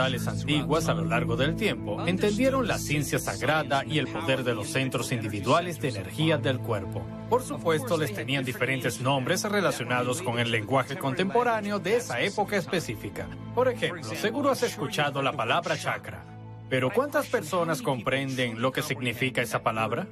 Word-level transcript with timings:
antiguas 0.00 0.88
a 0.88 0.94
lo 0.94 1.04
largo 1.04 1.36
del 1.36 1.56
tiempo 1.56 2.06
entendieron 2.06 2.66
la 2.66 2.78
ciencia 2.78 3.18
sagrada 3.18 3.84
y 3.84 3.98
el 3.98 4.08
poder 4.08 4.44
de 4.44 4.54
los 4.54 4.68
centros 4.68 5.12
individuales 5.12 5.78
de 5.78 5.90
energía 5.90 6.38
del 6.38 6.58
cuerpo. 6.58 7.04
Por 7.28 7.42
supuesto, 7.42 7.98
les 7.98 8.14
tenían 8.14 8.42
diferentes 8.42 9.00
nombres 9.02 9.44
relacionados 9.44 10.22
con 10.22 10.38
el 10.38 10.50
lenguaje 10.50 10.96
contemporáneo 10.96 11.78
de 11.78 11.96
esa 11.96 12.20
época 12.20 12.56
específica. 12.56 13.28
Por 13.54 13.68
ejemplo, 13.68 14.02
seguro 14.04 14.50
has 14.50 14.62
escuchado 14.62 15.20
la 15.20 15.32
palabra 15.32 15.76
chakra. 15.76 16.24
Pero 16.70 16.90
¿cuántas 16.90 17.26
personas 17.26 17.82
comprenden 17.82 18.62
lo 18.62 18.72
que 18.72 18.80
significa 18.80 19.42
esa 19.42 19.62
palabra? 19.62 20.06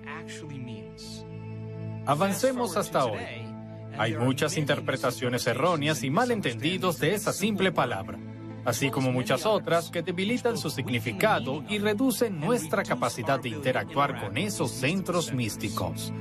Avancemos 2.05 2.77
hasta 2.77 3.07
hoy. 3.07 3.49
Hay 3.97 4.15
muchas 4.17 4.57
interpretaciones 4.59 5.47
erróneas 5.47 6.03
y 6.03 6.11
malentendidos 6.11 6.99
de 7.01 7.15
esa 7.15 7.33
simple 7.33 7.73
palabra, 7.73 8.19
así 8.69 8.91
como 8.91 9.11
muchas 9.11 9.47
otras 9.47 9.91
que 9.91 10.03
debilitan 10.03 10.59
su 10.59 10.69
significado 10.69 11.65
y 11.71 11.79
reducen 11.79 12.39
nuestra 12.39 12.83
capacidad 12.83 13.41
de 13.41 13.49
interactuar 13.49 14.21
con 14.21 14.37
esos 14.37 14.73
centros 14.73 15.33
místicos. 15.33 16.13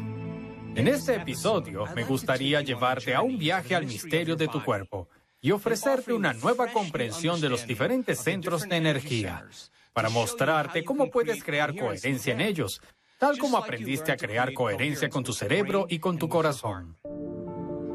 En 0.73 0.87
este 0.87 1.15
episodio 1.15 1.83
me 1.93 2.05
gustaría 2.05 2.61
llevarte 2.61 3.13
a 3.13 3.21
un 3.21 3.37
viaje 3.37 3.75
al 3.75 3.85
misterio 3.85 4.37
de 4.37 4.47
tu 4.47 4.63
cuerpo 4.63 5.09
y 5.41 5.51
ofrecerte 5.51 6.13
una 6.13 6.31
nueva 6.31 6.67
comprensión 6.67 7.41
de 7.41 7.49
los 7.49 7.67
diferentes 7.67 8.19
centros 8.19 8.61
de 8.61 8.77
energía 8.77 9.45
para 9.91 10.07
mostrarte 10.07 10.85
cómo 10.85 11.09
puedes 11.09 11.43
crear 11.43 11.75
coherencia 11.75 12.33
en 12.33 12.39
ellos, 12.39 12.81
tal 13.17 13.37
como 13.37 13.57
aprendiste 13.57 14.13
a 14.13 14.15
crear 14.15 14.53
coherencia 14.53 15.09
con 15.09 15.21
tu 15.21 15.33
cerebro 15.33 15.85
y 15.89 15.99
con 15.99 16.17
tu 16.17 16.29
corazón. 16.29 16.95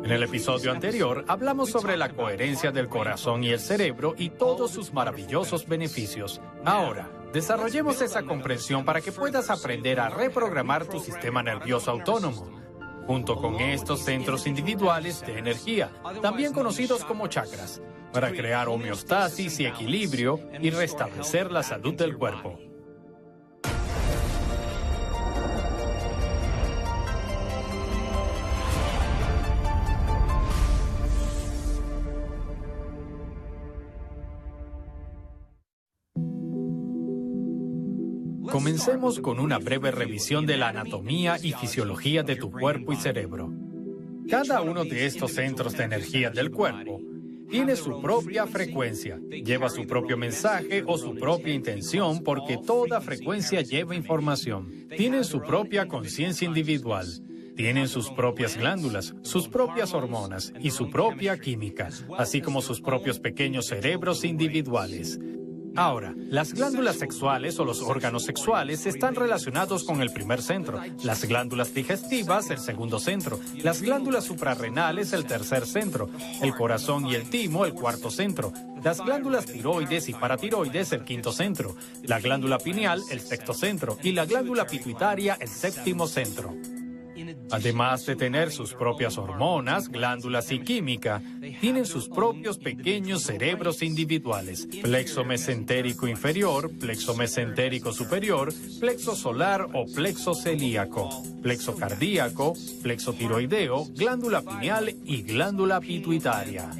En 0.05 0.11
el 0.11 0.24
episodio 0.24 0.73
anterior 0.73 1.24
hablamos 1.29 1.70
sobre 1.70 1.97
la 1.97 2.09
coherencia 2.09 2.73
del 2.73 2.88
corazón 2.88 3.45
y 3.45 3.51
el 3.51 3.61
cerebro 3.61 4.15
y 4.19 4.30
todos 4.30 4.73
sus 4.73 4.92
maravillosos 4.92 5.69
beneficios. 5.69 6.41
Ahora, 6.65 7.09
desarrollemos 7.33 8.02
esa 8.02 8.25
comprensión 8.25 8.84
para 8.84 9.01
que 9.01 9.12
puedas 9.12 9.48
aprender 9.48 10.00
a 10.00 10.08
reprogramar 10.08 10.86
tu 10.86 10.98
sistema 10.98 11.45
nervioso 11.45 11.92
autónomo, 11.92 12.50
junto 13.06 13.36
con 13.36 13.61
estos 13.61 14.00
centros 14.00 14.48
individuales 14.48 15.20
de 15.20 15.39
energía, 15.39 15.92
también 16.20 16.53
conocidos 16.53 17.05
como 17.05 17.28
chakras, 17.28 17.80
para 18.12 18.33
crear 18.33 18.69
homeostasis 18.69 19.61
y 19.61 19.67
equilibrio 19.67 20.41
y 20.61 20.70
restablecer 20.70 21.53
la 21.53 21.62
salud 21.62 21.95
del 21.95 22.19
cuerpo. 22.19 22.58
Comencemos 38.62 39.18
con 39.18 39.41
una 39.41 39.58
breve 39.58 39.91
revisión 39.91 40.46
de 40.46 40.56
la 40.56 40.68
anatomía 40.68 41.36
y 41.42 41.50
fisiología 41.50 42.22
de 42.22 42.36
tu 42.36 42.52
cuerpo 42.52 42.92
y 42.92 42.96
cerebro. 42.96 43.52
Cada 44.30 44.62
uno 44.62 44.84
de 44.84 45.05
estos 45.05 45.32
centros 45.32 45.77
de 45.77 45.82
energía 45.82 46.30
del 46.30 46.52
cuerpo 46.52 47.00
tiene 47.50 47.74
su 47.74 48.00
propia 48.00 48.46
frecuencia, 48.46 49.18
lleva 49.18 49.68
su 49.68 49.84
propio 49.84 50.16
mensaje 50.16 50.84
o 50.86 50.96
su 50.96 51.16
propia 51.16 51.52
intención 51.52 52.22
porque 52.22 52.56
toda 52.56 53.00
frecuencia 53.00 53.62
lleva 53.62 53.96
información. 53.96 54.86
Tienen 54.96 55.24
su 55.24 55.40
propia 55.42 55.88
conciencia 55.88 56.46
individual. 56.46 57.08
Tienen 57.56 57.88
sus 57.88 58.10
propias 58.10 58.56
glándulas, 58.56 59.12
sus 59.22 59.48
propias 59.48 59.92
hormonas 59.92 60.52
y 60.60 60.70
su 60.70 60.88
propia 60.88 61.36
química, 61.36 61.88
así 62.16 62.40
como 62.40 62.62
sus 62.62 62.80
propios 62.80 63.18
pequeños 63.18 63.66
cerebros 63.66 64.24
individuales. 64.24 65.18
Ahora, 65.75 66.15
las 66.28 66.53
glándulas 66.53 66.97
sexuales 66.97 67.59
o 67.59 67.65
los 67.65 67.81
órganos 67.81 68.25
sexuales 68.25 68.84
están 68.84 69.15
relacionados 69.15 69.84
con 69.84 70.03
el 70.03 70.12
primer 70.12 70.42
centro, 70.42 70.81
las 71.03 71.25
glándulas 71.25 71.73
digestivas 71.73 72.51
el 72.51 72.59
segundo 72.59 72.98
centro, 72.98 73.41
las 73.63 73.80
glándulas 73.80 74.24
suprarrenales 74.24 75.13
el 75.13 75.24
tercer 75.24 75.67
centro, 75.67 76.11
el 76.42 76.55
corazón 76.55 77.07
y 77.07 77.14
el 77.14 77.30
timo 77.30 77.64
el 77.64 77.73
cuarto 77.73 78.11
centro, 78.11 78.52
las 78.83 79.02
glándulas 79.02 79.46
tiroides 79.46 80.08
y 80.08 80.13
paratiroides 80.13 80.92
el 80.92 81.05
quinto 81.05 81.33
centro, 81.33 81.75
la 82.02 82.20
glándula 82.20 82.58
pineal 82.58 83.01
el 83.11 83.20
sexto 83.20 83.55
centro. 83.55 83.96
Y 84.02 84.13
la 84.13 84.27
glándula 84.27 84.67
pituitaria 84.67 85.36
el 85.41 85.48
séptimo 85.48 86.07
centro. 86.07 86.55
Además 87.52 88.07
de 88.07 88.17
tener 88.17 88.51
sus 88.51 88.73
propias 88.73 89.18
hormonas, 89.18 89.89
glándulas 89.89 90.51
y 90.51 90.61
química, 90.61 91.23
tienen 91.61 91.85
sus 91.85 92.08
propios 92.08 92.57
pequeños 92.57 93.24
cerebros 93.24 93.83
individuales. 93.83 94.67
Plexo 94.83 95.23
mesentérico 95.24 96.08
inferior, 96.08 96.70
plexo 96.79 97.14
mesentérico 97.14 97.92
superior, 97.92 98.55
plexo 98.80 99.14
solar 99.14 99.67
o 99.74 99.85
plexo 99.85 100.35
celíaco, 100.35 101.23
plexo 101.42 101.77
cardíaco, 101.77 102.55
plexo 102.83 103.13
tiroideo, 103.13 103.84
glándula 103.90 104.40
pineal 104.40 104.95
y 105.05 105.23
glándula 105.23 105.80
pituitaria. 105.80 106.70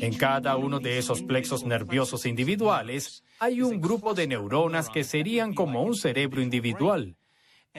En 0.00 0.14
cada 0.14 0.56
uno 0.56 0.78
de 0.78 0.98
esos 0.98 1.22
plexos 1.22 1.64
nerviosos 1.64 2.24
individuales 2.26 3.24
hay 3.40 3.62
un 3.62 3.80
grupo 3.80 4.14
de 4.14 4.28
neuronas 4.28 4.88
que 4.88 5.02
serían 5.02 5.52
como 5.52 5.82
un 5.82 5.96
cerebro 5.96 6.40
individual. 6.40 7.16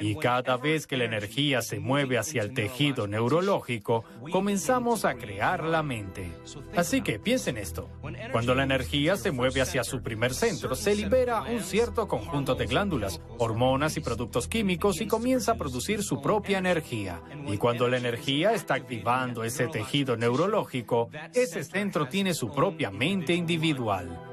Y 0.01 0.15
cada 0.15 0.57
vez 0.57 0.87
que 0.87 0.97
la 0.97 1.03
energía 1.03 1.61
se 1.61 1.79
mueve 1.79 2.17
hacia 2.17 2.41
el 2.41 2.53
tejido 2.53 3.07
neurológico, 3.07 4.05
comenzamos 4.31 5.03
a 5.05 5.15
crear 5.15 5.63
la 5.63 5.83
mente. 5.83 6.31
Así 6.75 7.01
que 7.01 7.19
piensen 7.19 7.57
esto. 7.57 7.89
Cuando 8.31 8.55
la 8.55 8.63
energía 8.63 9.17
se 9.17 9.31
mueve 9.31 9.61
hacia 9.61 9.83
su 9.83 10.01
primer 10.01 10.33
centro, 10.33 10.75
se 10.75 10.95
libera 10.95 11.41
un 11.41 11.61
cierto 11.61 12.07
conjunto 12.07 12.55
de 12.55 12.65
glándulas, 12.65 13.21
hormonas 13.37 13.97
y 13.97 14.01
productos 14.01 14.47
químicos 14.47 15.01
y 15.01 15.07
comienza 15.07 15.53
a 15.53 15.57
producir 15.57 16.03
su 16.03 16.21
propia 16.21 16.59
energía. 16.59 17.21
Y 17.47 17.57
cuando 17.57 17.87
la 17.87 17.97
energía 17.97 18.53
está 18.53 18.75
activando 18.75 19.43
ese 19.43 19.67
tejido 19.67 20.15
neurológico, 20.15 21.09
ese 21.33 21.63
centro 21.63 22.07
tiene 22.07 22.33
su 22.33 22.51
propia 22.51 22.89
mente 22.89 23.33
individual. 23.33 24.25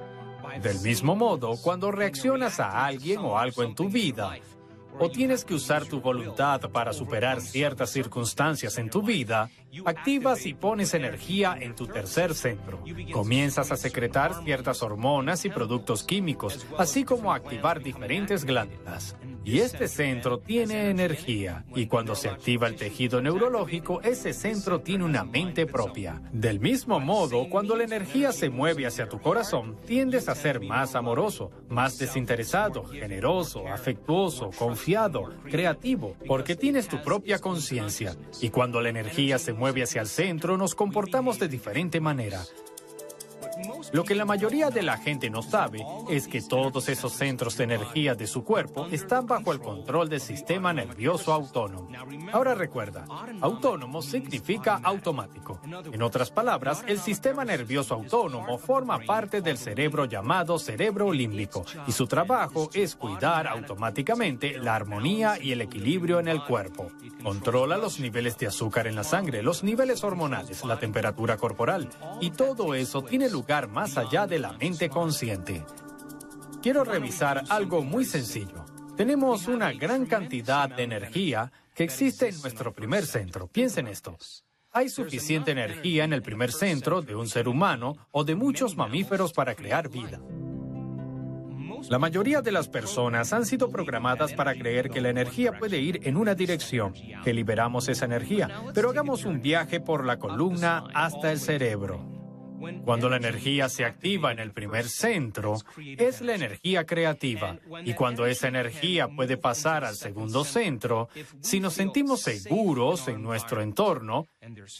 Del 0.63 0.81
mismo 0.81 1.17
modo, 1.17 1.57
cuando 1.63 1.91
reaccionas 1.91 2.61
a 2.61 2.87
alguien 2.87 3.19
o 3.19 3.39
algo 3.39 3.63
en 3.63 3.75
tu 3.75 3.91
vida, 3.91 4.39
o 4.99 5.11
tienes 5.11 5.45
que 5.45 5.55
usar 5.55 5.85
tu 5.85 6.01
voluntad 6.01 6.61
para 6.73 6.93
superar 6.93 7.41
ciertas 7.41 7.91
circunstancias 7.91 8.79
en 8.79 8.91
tu 8.91 9.03
vida, 9.03 9.51
activas 9.85 10.47
y 10.47 10.55
pones 10.55 10.95
energía 10.95 11.57
en 11.61 11.75
tu 11.75 11.87
tercer 11.87 12.35
centro. 12.35 12.83
Comienzas 13.13 13.73
a 13.73 13.77
secretar 13.77 14.43
ciertas 14.45 14.83
hormonas 14.83 15.45
y 15.45 15.51
productos 15.51 16.03
químicos, 16.03 16.67
así 16.79 17.05
como 17.05 17.33
a 17.33 17.37
activar 17.37 17.83
diferentes 17.83 18.45
glándulas. 18.45 19.17
Y 19.45 19.61
este 19.61 19.87
centro 19.87 20.39
tiene 20.39 20.91
energía, 20.91 21.65
y 21.75 21.87
cuando 21.87 22.17
se 22.17 22.29
activa 22.29 22.67
el 22.67 22.75
tejido 22.75 23.23
neurológico, 23.23 24.01
ese 24.03 24.33
centro 24.33 24.81
tiene 24.81 25.05
una 25.05 25.23
mente 25.23 25.67
propia. 25.67 26.21
Del 26.33 26.59
mismo 26.59 26.99
modo, 26.99 27.49
cuando 27.49 27.77
la 27.77 27.85
energía 27.85 28.33
se 28.33 28.51
mueve 28.51 28.87
hacia 28.87 29.09
tu 29.09 29.21
corazón, 29.21 29.77
tiendes 29.87 30.29
a 30.29 30.35
ser 30.35 30.61
más 30.61 30.97
amoroso, 30.97 31.53
más 31.69 31.97
desinteresado, 31.99 32.85
generoso, 32.87 33.69
afectuoso, 33.69 34.51
confiado, 34.59 35.31
creativo, 35.49 36.17
porque 36.27 36.57
tienes 36.57 36.89
tu 36.89 37.01
propia 37.03 37.39
conciencia. 37.39 38.17
Y 38.41 38.51
cuando 38.51 38.81
la 38.81 38.89
energía 38.89 39.39
se 39.39 39.53
mueve 39.53 39.66
hacia 39.85 40.01
el 40.03 40.09
centro, 40.09 40.57
nos 40.57 40.75
comportamos 40.75 41.39
de 41.39 41.49
diferente 41.49 42.01
manera. 42.01 42.43
Lo 43.93 44.05
que 44.05 44.15
la 44.15 44.25
mayoría 44.25 44.71
de 44.71 44.83
la 44.83 44.99
gente 44.99 45.31
no 45.31 45.43
sabe 45.43 45.85
es 46.11 46.29
que 46.29 46.43
todos 46.43 46.89
esos 46.89 47.13
centros 47.13 47.57
de 47.57 47.65
energía 47.65 48.15
de 48.15 48.27
su 48.27 48.45
cuerpo 48.45 48.87
están 48.91 49.27
bajo 49.27 49.53
el 49.53 49.61
control 49.61 50.09
del 50.09 50.21
sistema 50.21 50.73
nervioso 50.73 51.33
autónomo. 51.33 51.89
Ahora 52.33 52.55
recuerda, 52.55 53.05
autónomo 53.41 54.03
significa 54.03 54.81
automático. 54.83 55.61
En 55.91 56.03
otras 56.03 56.31
palabras, 56.31 56.85
el 56.87 56.99
sistema 56.99 57.45
nervioso 57.45 57.95
autónomo 57.95 58.59
forma 58.59 58.99
parte 59.01 59.41
del 59.41 59.57
cerebro 59.57 60.05
llamado 60.05 60.59
cerebro 60.59 61.13
límbico 61.13 61.65
y 61.87 61.93
su 61.93 62.07
trabajo 62.07 62.69
es 62.75 62.95
cuidar 62.95 63.47
automáticamente 63.47 64.59
la 64.59 64.75
armonía 64.75 65.39
y 65.41 65.53
el 65.53 65.63
equilibrio 65.63 66.21
en 66.21 66.29
el 66.29 66.43
cuerpo. 66.45 66.89
Controla 67.23 67.77
los 67.77 68.01
niveles 68.01 68.37
de 68.39 68.49
azúcar 68.49 68.87
en 68.87 68.97
la 68.97 69.05
sangre, 69.05 69.43
los 69.43 69.65
niveles 69.65 70.05
hormonales, 70.05 70.65
la 70.65 70.79
temperatura 70.79 71.37
corporal 71.37 71.89
y 72.21 72.31
todo 72.31 72.75
eso 72.75 73.03
tiene 73.03 73.31
lugar 73.31 73.46
más 73.69 73.97
allá 73.97 74.27
de 74.27 74.39
la 74.39 74.53
mente 74.53 74.89
consciente. 74.89 75.65
Quiero 76.63 76.85
revisar 76.85 77.45
algo 77.49 77.83
muy 77.83 78.05
sencillo. 78.05 78.65
Tenemos 78.97 79.47
una 79.47 79.73
gran 79.73 80.07
cantidad 80.07 80.69
de 80.69 80.83
energía 80.83 81.53
que 81.75 81.85
existe 81.85 82.29
en 82.29 82.41
nuestro 82.41 82.73
primer 82.73 83.07
centro. 83.07 83.47
Piensen 83.47 83.87
esto. 83.87 84.17
Hay 84.73 84.89
suficiente 84.89 85.53
energía 85.53 86.05
en 86.05 86.13
el 86.13 86.23
primer 86.23 86.51
centro 86.51 87.03
de 87.03 87.15
un 87.15 87.29
ser 87.29 87.49
humano 87.49 87.97
o 88.11 88.25
de 88.25 88.35
muchos 88.35 88.77
mamíferos 88.77 89.33
para 89.33 89.55
crear 89.55 89.89
vida. 89.89 90.21
La 91.89 91.99
mayoría 91.99 92.43
de 92.43 92.53
las 92.53 92.69
personas 92.69 93.33
han 93.33 93.47
sido 93.47 93.71
programadas 93.71 94.33
para 94.33 94.55
creer 94.55 94.91
que 94.91 95.01
la 95.01 95.11
energía 95.11 95.57
puede 95.59 95.79
ir 95.79 96.01
en 96.03 96.17
una 96.17 96.35
dirección, 96.35 96.95
que 97.23 97.33
liberamos 97.33 97.89
esa 97.89 98.07
energía, 98.07 98.63
pero 98.75 98.91
hagamos 98.91 99.25
un 99.25 99.41
viaje 99.41 99.79
por 99.79 100.05
la 100.05 100.19
columna 100.19 100.85
hasta 100.95 101.31
el 101.31 101.39
cerebro. 101.39 102.16
Cuando 102.85 103.09
la 103.09 103.17
energía 103.17 103.69
se 103.69 103.85
activa 103.85 104.33
en 104.33 104.39
el 104.39 104.53
primer 104.53 104.89
centro, 104.89 105.57
es 105.79 106.21
la 106.21 106.35
energía 106.35 106.85
creativa. 106.85 107.59
Y 107.85 107.95
cuando 107.95 108.27
esa 108.27 108.49
energía 108.49 109.09
puede 109.09 109.37
pasar 109.37 109.85
al 109.85 109.97
segundo 109.97 110.45
centro, 110.45 111.09
si 111.41 111.61
nos 111.61 111.75
sentimos 111.75 112.21
seguros 112.21 113.09
en 113.09 113.23
nuestro 113.23 113.63
entorno, 113.63 114.27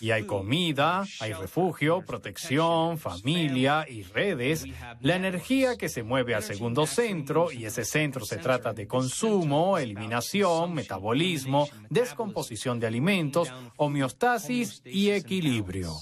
y 0.01 0.11
hay 0.11 0.25
comida, 0.25 1.05
hay 1.21 1.33
refugio, 1.33 2.03
protección, 2.03 2.99
familia 2.99 3.87
y 3.89 4.03
redes, 4.03 4.65
la 5.01 5.17
energía 5.17 5.77
que 5.77 5.89
se 5.89 6.03
mueve 6.03 6.35
al 6.35 6.43
segundo 6.43 6.87
centro, 6.87 7.51
y 7.51 7.67
ese 7.67 7.85
centro 7.85 8.25
se 8.25 8.37
trata 8.37 8.73
de 8.73 8.87
consumo, 8.87 9.79
eliminación, 9.79 10.75
metabolismo, 10.75 11.69
descomposición 11.91 12.79
de 12.79 12.87
alimentos, 12.87 13.53
homeostasis 13.77 14.83
y 14.85 15.11
equilibrio. 15.11 15.93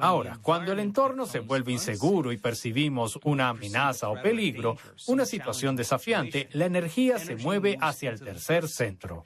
Ahora, 0.00 0.38
cuando 0.42 0.72
el 0.72 0.78
entorno 0.78 1.26
se 1.26 1.40
vuelve 1.40 1.72
inseguro 1.72 2.32
y 2.32 2.36
percibimos 2.36 3.18
una 3.24 3.48
amenaza 3.50 4.08
o 4.08 4.20
peligro, 4.20 4.76
una 5.06 5.24
situación 5.24 5.76
desafiante, 5.76 6.48
la 6.52 6.66
energía 6.66 7.18
se 7.18 7.36
mueve 7.36 7.78
hacia 7.80 8.10
el 8.10 8.20
tercer 8.20 8.68
centro. 8.68 9.24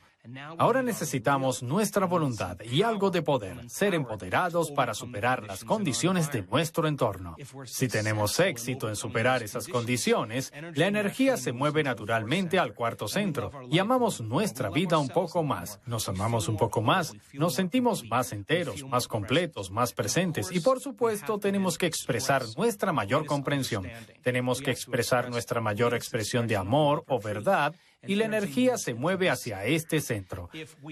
Ahora 0.59 0.83
necesitamos 0.83 1.63
nuestra 1.63 2.05
voluntad 2.05 2.59
y 2.61 2.83
algo 2.83 3.11
de 3.11 3.23
poder, 3.23 3.71
ser 3.71 3.95
empoderados 3.95 4.71
para 4.71 4.93
superar 4.93 5.45
las 5.45 5.65
condiciones 5.65 6.31
de 6.31 6.43
nuestro 6.43 6.87
entorno. 6.89 7.37
Si 7.65 7.89
tenemos 7.89 8.39
éxito 8.39 8.91
en 8.91 8.97
superar 8.97 9.43
esas 9.43 9.67
condiciones, 9.67 10.53
la 10.75 10.87
energía 10.87 11.39
se 11.39 11.53
mueve 11.53 11.83
naturalmente 11.83 12.59
al 12.59 12.75
cuarto 12.75 13.09
centro. 13.09 13.51
y 13.71 13.79
amamos 13.79 14.21
nuestra 14.21 14.69
vida 14.69 14.99
un 14.99 15.09
poco 15.09 15.43
más. 15.43 15.81
Nos 15.87 16.09
amamos 16.09 16.49
un 16.49 16.57
poco 16.57 16.83
más, 16.83 17.15
nos 17.33 17.55
sentimos 17.55 18.05
más 18.05 18.33
enteros, 18.33 18.85
más 18.85 19.09
completos, 19.09 19.71
más 19.71 19.93
presentes. 19.95 20.51
Y 20.53 20.61
por 20.61 20.81
supuesto 20.81 21.39
tenemos 21.39 21.79
que 21.79 21.87
expresar 21.87 22.45
nuestra 22.57 22.93
mayor 22.93 23.25
comprensión. 23.25 23.89
Tenemos 24.23 24.61
que 24.61 24.71
expresar 24.71 25.31
nuestra 25.31 25.61
mayor 25.63 25.95
expresión 25.95 26.47
de 26.47 26.57
amor 26.57 27.05
o 27.09 27.21
verdad 27.21 27.75
y 28.07 28.15
la 28.15 28.25
energía 28.25 28.79
se 28.79 28.95
mueve 28.95 29.31
hacia 29.31 29.65
este 29.65 30.01
centro. 30.01 30.49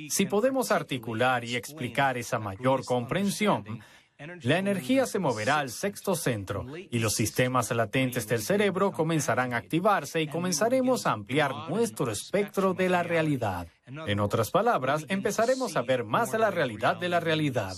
Si 0.09 0.27
podemos 0.27 0.71
articular 0.71 1.45
y 1.45 1.57
explicar 1.57 2.19
esa 2.19 2.39
mayor 2.39 2.85
comprensión, 2.85 3.65
la 4.43 4.59
energía 4.59 5.07
se 5.07 5.21
moverá 5.21 5.61
al 5.61 5.71
sexto 5.71 6.17
centro 6.17 6.67
y 6.77 6.99
los 6.99 7.15
sistemas 7.15 7.71
latentes 7.71 8.27
del 8.27 8.43
cerebro 8.43 8.91
comenzarán 8.91 9.55
a 9.55 9.59
activarse 9.59 10.21
y 10.21 10.27
comenzaremos 10.27 11.07
a 11.07 11.13
ampliar 11.13 11.53
nuestro 11.69 12.11
espectro 12.11 12.75
de 12.75 12.89
la 12.89 13.05
realidad. 13.05 13.69
En 14.07 14.21
otras 14.21 14.51
palabras, 14.51 15.05
empezaremos 15.09 15.77
a 15.77 15.83
ver 15.83 16.05
más 16.05 16.33
de 16.33 16.39
la 16.39 16.51
realidad 16.51 16.97
de 16.97 17.09
la 17.09 17.21
realidad. 17.21 17.75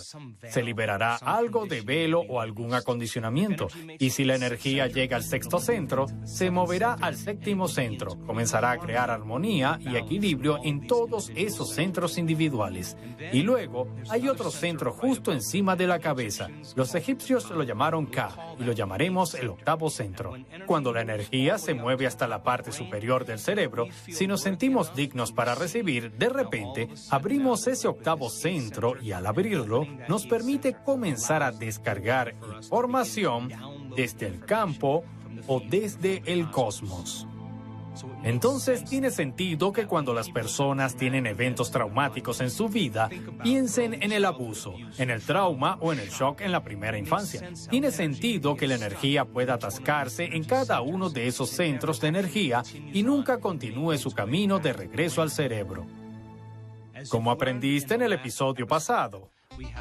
Se 0.49 0.63
liberará 0.63 1.17
algo 1.17 1.67
de 1.67 1.81
velo 1.81 2.21
o 2.29 2.41
algún 2.41 2.75
acondicionamiento. 2.75 3.69
Y 3.99 4.11
si 4.11 4.25
la 4.25 4.35
energía 4.35 4.87
llega 4.87 5.17
al 5.17 5.25
sexto 5.25 5.59
centro, 5.59 6.07
se 6.25 6.51
moverá 6.51 6.97
al 7.01 7.17
séptimo 7.17 7.69
centro. 7.69 8.17
Comenzará 8.27 8.73
a 8.73 8.79
crear 8.79 9.11
armonía 9.11 9.79
y 9.81 9.97
equilibrio 9.97 10.61
en 10.65 10.87
todos 10.87 11.31
esos 11.35 11.71
centros 11.71 12.19
individuales. 12.19 12.97
Y 13.33 13.43
luego 13.43 13.89
hay 14.09 14.29
otro 14.29 14.51
centro 14.51 14.93
justo 14.93 15.33
encima 15.33 15.77
de 15.77 15.87
la 15.87 15.99
cabeza. 15.99 16.49
Los 16.77 16.95
egipcios 16.95 17.51
lo 17.51 17.63
llamaron 17.63 18.07
Ka 18.07 18.55
y 18.59 18.65
lo 18.65 18.73
llamaremos 18.73 19.35
el 19.35 19.49
octavo 19.49 19.91
centro. 19.91 20.35
Cuando 20.67 20.93
la 20.93 21.03
energía 21.03 21.59
se 21.59 21.75
mueve 21.75 22.07
hasta 22.07 22.27
la 22.27 22.43
parte 22.43 22.73
superior 22.73 23.25
del 23.25 23.39
cerebro, 23.39 23.87
si 24.09 24.27
nos 24.27 24.43
sentimos 24.43 24.95
dignos 24.95 25.33
para 25.33 25.55
recibir, 25.55 26.00
de 26.09 26.29
repente, 26.29 26.89
abrimos 27.11 27.67
ese 27.67 27.89
octavo 27.89 28.31
centro 28.31 29.01
y 29.01 29.13
al 29.13 29.27
abrirlo 29.27 29.87
nos 30.09 30.27
permite 30.27 30.75
comenzar 30.85 31.43
a 31.43 31.53
descargar 31.53 32.35
información 32.63 33.49
desde 33.97 34.27
el 34.27 34.45
campo 34.45 35.05
o 35.47 35.61
desde 35.61 36.23
el 36.27 36.51
cosmos. 36.51 37.27
Entonces 38.23 38.85
tiene 38.85 39.11
sentido 39.11 39.73
que 39.73 39.87
cuando 39.87 40.15
las 40.15 40.31
personas 40.31 40.97
tienen 40.97 41.27
eventos 41.27 41.71
traumáticos 41.71 42.41
en 42.41 42.51
su 42.51 42.69
vida, 42.69 43.09
piensen 43.43 44.03
en 44.03 44.13
el 44.13 44.25
abuso, 44.25 44.75
en 44.99 45.11
el 45.11 45.23
trauma 45.23 45.79
o 45.81 45.93
en 45.93 46.01
el 46.01 46.11
shock 46.11 46.41
en 46.41 46.53
la 46.53 46.63
primera 46.63 46.99
infancia. 46.99 47.51
Tiene 47.69 47.91
sentido 47.91 48.57
que 48.57 48.67
la 48.67 48.77
energía 48.77 49.25
pueda 49.25 49.55
atascarse 49.55 50.25
en 50.25 50.45
cada 50.45 50.81
uno 50.81 51.11
de 51.11 51.27
esos 51.27 51.51
centros 51.51 52.01
de 52.01 52.09
energía 52.09 52.63
y 52.93 53.03
nunca 53.03 53.39
continúe 53.39 53.97
su 53.99 54.13
camino 54.13 54.59
de 54.59 54.73
regreso 54.73 55.23
al 55.23 55.31
cerebro. 55.31 55.87
Como 57.09 57.31
aprendiste 57.31 57.95
en 57.95 58.03
el 58.03 58.13
episodio 58.13 58.67
pasado, 58.67 59.31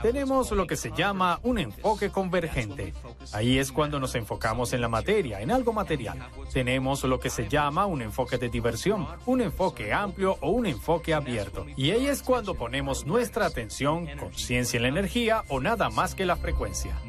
tenemos 0.02 0.52
lo 0.52 0.68
que 0.68 0.76
se 0.76 0.92
llama 0.92 1.40
un 1.44 1.58
enfoque 1.58 2.10
convergente. 2.10 2.94
Ahí 3.34 3.58
es 3.58 3.72
cuando 3.72 4.00
nos 4.00 4.16
enfocamos 4.16 4.74
en 4.74 4.82
la 4.82 4.90
materia, 4.90 5.42
en 5.42 5.52
algo 5.52 5.74
material. 5.74 6.18
Tenemos 6.54 7.04
lo 7.04 7.20
que 7.20 7.30
se 7.30 7.48
llama 7.48 7.86
un 7.86 8.02
enfoque 8.02 8.38
de 8.38 8.50
diversión, 8.50 9.08
un 9.26 9.42
enfoque 9.42 9.94
amplio 9.94 10.38
o 10.42 10.52
un 10.52 10.66
enfoque 10.66 11.14
abierto. 11.14 11.66
Y 11.76 11.92
ahí 11.92 12.08
es 12.08 12.24
cuando 12.24 12.56
ponemos 12.56 13.06
nuestra 13.06 13.46
atención, 13.46 14.08
conciencia 14.20 14.78
en 14.78 14.84
la 14.84 14.90
energía 14.90 15.44
o 15.50 15.60
nada 15.60 15.90
más 15.90 16.16
que 16.16 16.26
la 16.26 16.36
frecuencia. 16.36 17.00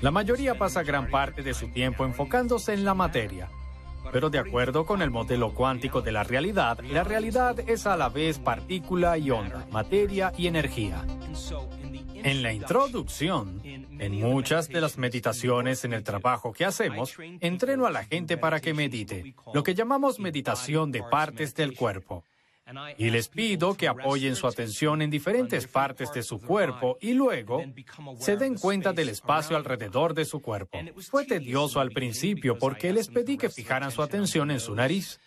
La 0.00 0.10
mayoría 0.10 0.56
pasa 0.56 0.82
gran 0.82 1.10
parte 1.10 1.42
de 1.42 1.54
su 1.54 1.68
tiempo 1.68 2.04
enfocándose 2.04 2.74
en 2.74 2.84
la 2.84 2.94
materia. 2.94 3.48
Pero 4.12 4.30
de 4.30 4.38
acuerdo 4.38 4.86
con 4.86 5.02
el 5.02 5.10
modelo 5.10 5.52
cuántico 5.54 6.02
de 6.02 6.12
la 6.12 6.24
realidad, 6.24 6.80
la 6.80 7.04
realidad 7.04 7.60
es 7.68 7.86
a 7.86 7.96
la 7.96 8.08
vez 8.08 8.38
partícula 8.38 9.18
y 9.18 9.30
onda, 9.30 9.66
materia 9.70 10.32
y 10.36 10.46
energía. 10.46 11.04
En 12.22 12.42
la 12.42 12.52
introducción, 12.52 13.60
en 13.64 14.20
muchas 14.20 14.68
de 14.68 14.80
las 14.80 14.98
meditaciones 14.98 15.84
en 15.84 15.92
el 15.92 16.04
trabajo 16.04 16.52
que 16.52 16.64
hacemos, 16.64 17.16
entreno 17.40 17.86
a 17.86 17.90
la 17.90 18.04
gente 18.04 18.36
para 18.36 18.60
que 18.60 18.74
medite, 18.74 19.34
lo 19.54 19.62
que 19.62 19.74
llamamos 19.74 20.18
meditación 20.18 20.92
de 20.92 21.02
partes 21.02 21.54
del 21.54 21.74
cuerpo. 21.74 22.24
Y 22.98 23.10
les 23.10 23.28
pido 23.28 23.74
que 23.74 23.88
apoyen 23.88 24.36
su 24.36 24.46
atención 24.46 25.02
en 25.02 25.10
diferentes 25.10 25.66
partes 25.66 26.12
de 26.12 26.22
su 26.22 26.40
cuerpo 26.40 26.98
y 27.00 27.14
luego 27.14 27.64
se 28.18 28.36
den 28.36 28.56
cuenta 28.56 28.92
del 28.92 29.08
espacio 29.08 29.56
alrededor 29.56 30.14
de 30.14 30.24
su 30.24 30.40
cuerpo. 30.40 30.78
Fue 31.10 31.24
tedioso 31.24 31.80
al 31.80 31.90
principio 31.90 32.58
porque 32.58 32.92
les 32.92 33.08
pedí 33.08 33.36
que 33.36 33.50
fijaran 33.50 33.90
su 33.90 34.02
atención 34.02 34.50
en 34.50 34.60
su 34.60 34.74
nariz 34.74 35.18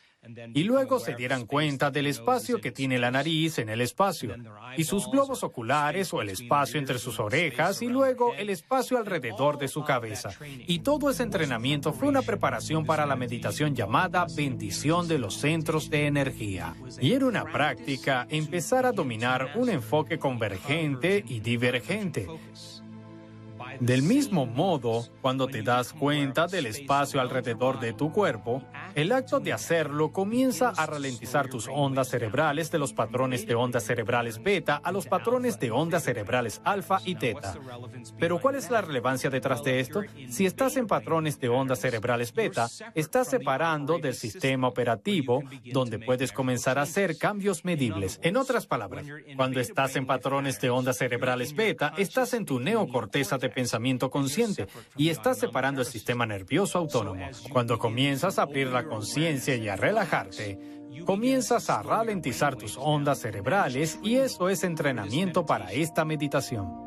y 0.53 0.63
luego 0.63 0.99
se 0.99 1.15
dieran 1.15 1.45
cuenta 1.45 1.91
del 1.91 2.07
espacio 2.07 2.61
que 2.61 2.71
tiene 2.71 2.97
la 2.97 3.11
nariz 3.11 3.59
en 3.59 3.69
el 3.69 3.81
espacio, 3.81 4.35
y 4.77 4.83
sus 4.85 5.09
globos 5.09 5.43
oculares 5.43 6.13
o 6.13 6.21
el 6.21 6.29
espacio 6.29 6.79
entre 6.79 6.99
sus 6.99 7.19
orejas, 7.19 7.81
y 7.81 7.87
luego 7.87 8.33
el 8.35 8.49
espacio 8.49 8.97
alrededor 8.97 9.57
de 9.57 9.67
su 9.67 9.83
cabeza. 9.83 10.29
Y 10.67 10.79
todo 10.79 11.09
ese 11.09 11.23
entrenamiento 11.23 11.93
fue 11.93 12.07
una 12.07 12.21
preparación 12.21 12.85
para 12.85 13.05
la 13.05 13.15
meditación 13.15 13.75
llamada 13.75 14.25
bendición 14.33 15.07
de 15.07 15.19
los 15.19 15.35
centros 15.35 15.89
de 15.89 16.07
energía. 16.07 16.75
Y 16.99 17.13
era 17.13 17.25
una 17.25 17.45
práctica 17.45 18.25
empezar 18.29 18.85
a 18.85 18.91
dominar 18.91 19.51
un 19.55 19.69
enfoque 19.69 20.17
convergente 20.19 21.23
y 21.27 21.39
divergente. 21.39 22.27
Del 23.79 24.03
mismo 24.03 24.45
modo, 24.45 25.07
cuando 25.21 25.47
te 25.47 25.63
das 25.63 25.93
cuenta 25.93 26.47
del 26.47 26.67
espacio 26.67 27.19
alrededor 27.19 27.79
de 27.79 27.93
tu 27.93 28.11
cuerpo, 28.11 28.63
el 28.95 29.11
acto 29.11 29.39
de 29.39 29.53
hacerlo 29.53 30.11
comienza 30.11 30.69
a 30.75 30.85
ralentizar 30.85 31.49
tus 31.49 31.67
ondas 31.67 32.09
cerebrales 32.09 32.71
de 32.71 32.79
los 32.79 32.93
patrones 32.93 33.45
de 33.47 33.55
ondas 33.55 33.83
cerebrales 33.83 34.41
beta 34.41 34.81
a 34.83 34.91
los 34.91 35.07
patrones 35.07 35.59
de 35.59 35.71
ondas 35.71 36.03
cerebrales 36.03 36.61
alfa 36.63 36.99
y 37.05 37.15
teta. 37.15 37.55
Pero 38.19 38.39
¿cuál 38.39 38.55
es 38.55 38.69
la 38.69 38.81
relevancia 38.81 39.29
detrás 39.29 39.63
de 39.63 39.79
esto? 39.79 40.01
Si 40.29 40.45
estás 40.45 40.77
en 40.77 40.87
patrones 40.87 41.39
de 41.39 41.49
ondas 41.49 41.79
cerebrales 41.79 42.33
beta, 42.33 42.67
estás 42.93 43.29
separando 43.29 43.99
del 43.99 44.13
sistema 44.13 44.67
operativo 44.67 45.43
donde 45.71 45.99
puedes 45.99 46.31
comenzar 46.31 46.77
a 46.77 46.83
hacer 46.83 47.17
cambios 47.17 47.65
medibles. 47.65 48.19
En 48.23 48.37
otras 48.37 48.65
palabras, 48.65 49.05
cuando 49.35 49.59
estás 49.59 49.95
en 49.95 50.05
patrones 50.05 50.59
de 50.61 50.69
ondas 50.69 50.97
cerebrales 50.97 51.55
beta, 51.55 51.93
estás 51.97 52.33
en 52.33 52.45
tu 52.45 52.59
neocorteza 52.59 53.37
de 53.37 53.49
pensamiento 53.49 54.09
consciente 54.09 54.67
y 54.97 55.09
estás 55.09 55.39
separando 55.39 55.81
el 55.81 55.87
sistema 55.87 56.25
nervioso 56.25 56.77
autónomo. 56.77 57.27
Cuando 57.51 57.79
comienzas 57.79 58.39
a 58.39 58.43
abrir 58.43 58.67
la 58.67 58.82
conciencia 58.87 59.55
y 59.55 59.67
a 59.67 59.75
relajarte, 59.75 60.59
comienzas 61.05 61.69
a 61.69 61.81
ralentizar 61.81 62.55
tus 62.55 62.77
ondas 62.77 63.19
cerebrales 63.19 63.99
y 64.03 64.15
eso 64.15 64.49
es 64.49 64.63
entrenamiento 64.63 65.45
para 65.45 65.71
esta 65.71 66.05
meditación. 66.05 66.82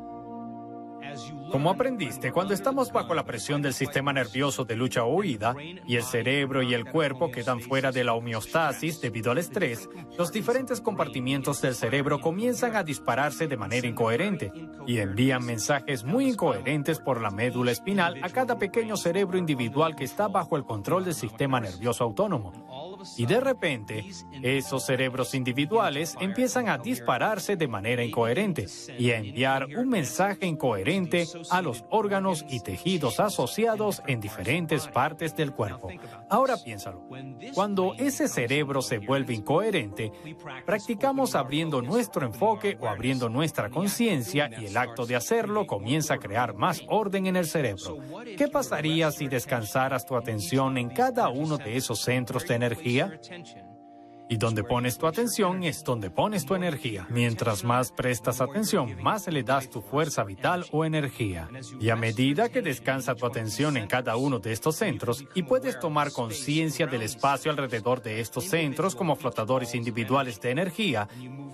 Como 1.50 1.70
aprendiste, 1.70 2.32
cuando 2.32 2.54
estamos 2.54 2.92
bajo 2.92 3.14
la 3.14 3.24
presión 3.24 3.62
del 3.62 3.72
sistema 3.72 4.12
nervioso 4.12 4.64
de 4.64 4.76
lucha 4.76 5.04
o 5.04 5.14
huida 5.14 5.54
y 5.86 5.96
el 5.96 6.02
cerebro 6.02 6.62
y 6.62 6.74
el 6.74 6.84
cuerpo 6.84 7.30
quedan 7.30 7.60
fuera 7.60 7.92
de 7.92 8.04
la 8.04 8.14
homeostasis 8.14 9.00
debido 9.00 9.30
al 9.30 9.38
estrés, 9.38 9.88
los 10.18 10.32
diferentes 10.32 10.80
compartimientos 10.80 11.60
del 11.62 11.74
cerebro 11.74 12.20
comienzan 12.20 12.76
a 12.76 12.82
dispararse 12.82 13.46
de 13.46 13.56
manera 13.56 13.86
incoherente 13.86 14.52
y 14.86 14.98
envían 14.98 15.44
mensajes 15.44 16.04
muy 16.04 16.28
incoherentes 16.28 16.98
por 16.98 17.20
la 17.20 17.30
médula 17.30 17.72
espinal 17.72 18.18
a 18.22 18.28
cada 18.28 18.58
pequeño 18.58 18.96
cerebro 18.96 19.38
individual 19.38 19.96
que 19.96 20.04
está 20.04 20.28
bajo 20.28 20.56
el 20.56 20.64
control 20.64 21.04
del 21.04 21.14
sistema 21.14 21.60
nervioso 21.60 22.04
autónomo. 22.04 22.52
Y 23.16 23.26
de 23.26 23.40
repente, 23.40 24.04
esos 24.42 24.86
cerebros 24.86 25.34
individuales 25.34 26.16
empiezan 26.20 26.68
a 26.68 26.78
dispararse 26.78 27.56
de 27.56 27.68
manera 27.68 28.04
incoherente 28.04 28.66
y 28.98 29.10
a 29.10 29.18
enviar 29.18 29.66
un 29.76 29.88
mensaje 29.88 30.46
incoherente 30.46 31.26
a 31.50 31.62
los 31.62 31.84
órganos 31.90 32.44
y 32.48 32.60
tejidos 32.60 33.20
asociados 33.20 34.02
en 34.06 34.20
diferentes 34.20 34.88
partes 34.88 35.34
del 35.36 35.52
cuerpo. 35.52 35.88
Ahora 36.28 36.56
piénsalo. 36.62 37.06
Cuando 37.54 37.94
ese 37.98 38.28
cerebro 38.28 38.82
se 38.82 38.98
vuelve 38.98 39.34
incoherente, 39.34 40.12
practicamos 40.64 41.34
abriendo 41.34 41.82
nuestro 41.82 42.26
enfoque 42.26 42.76
o 42.80 42.88
abriendo 42.88 43.28
nuestra 43.28 43.70
conciencia 43.70 44.50
y 44.58 44.66
el 44.66 44.76
acto 44.76 45.06
de 45.06 45.16
hacerlo 45.16 45.66
comienza 45.66 46.14
a 46.14 46.18
crear 46.18 46.54
más 46.54 46.82
orden 46.88 47.26
en 47.26 47.36
el 47.36 47.46
cerebro. 47.46 47.98
¿Qué 48.36 48.48
pasaría 48.48 49.10
si 49.10 49.28
descansaras 49.28 50.06
tu 50.06 50.16
atención 50.16 50.78
en 50.78 50.90
cada 50.90 51.28
uno 51.28 51.58
de 51.58 51.76
esos 51.76 52.00
centros 52.00 52.46
de 52.46 52.54
energía? 52.54 52.85
here 52.86 53.18
Y 54.28 54.36
donde 54.38 54.64
pones 54.64 54.98
tu 54.98 55.06
atención 55.06 55.62
es 55.62 55.84
donde 55.84 56.10
pones 56.10 56.44
tu 56.44 56.54
energía. 56.54 57.06
Mientras 57.10 57.64
más 57.64 57.92
prestas 57.92 58.40
atención, 58.40 58.96
más 59.02 59.28
le 59.28 59.42
das 59.42 59.70
tu 59.70 59.80
fuerza 59.82 60.24
vital 60.24 60.64
o 60.72 60.84
energía. 60.84 61.48
Y 61.80 61.90
a 61.90 61.96
medida 61.96 62.48
que 62.48 62.62
descansa 62.62 63.14
tu 63.14 63.26
atención 63.26 63.76
en 63.76 63.86
cada 63.86 64.16
uno 64.16 64.38
de 64.38 64.52
estos 64.52 64.76
centros 64.76 65.24
y 65.34 65.42
puedes 65.44 65.78
tomar 65.78 66.12
conciencia 66.12 66.86
del 66.86 67.02
espacio 67.02 67.50
alrededor 67.50 68.02
de 68.02 68.20
estos 68.20 68.44
centros 68.44 68.96
como 68.96 69.16
flotadores 69.16 69.74
individuales 69.74 70.40
de 70.40 70.50
energía, 70.50 71.08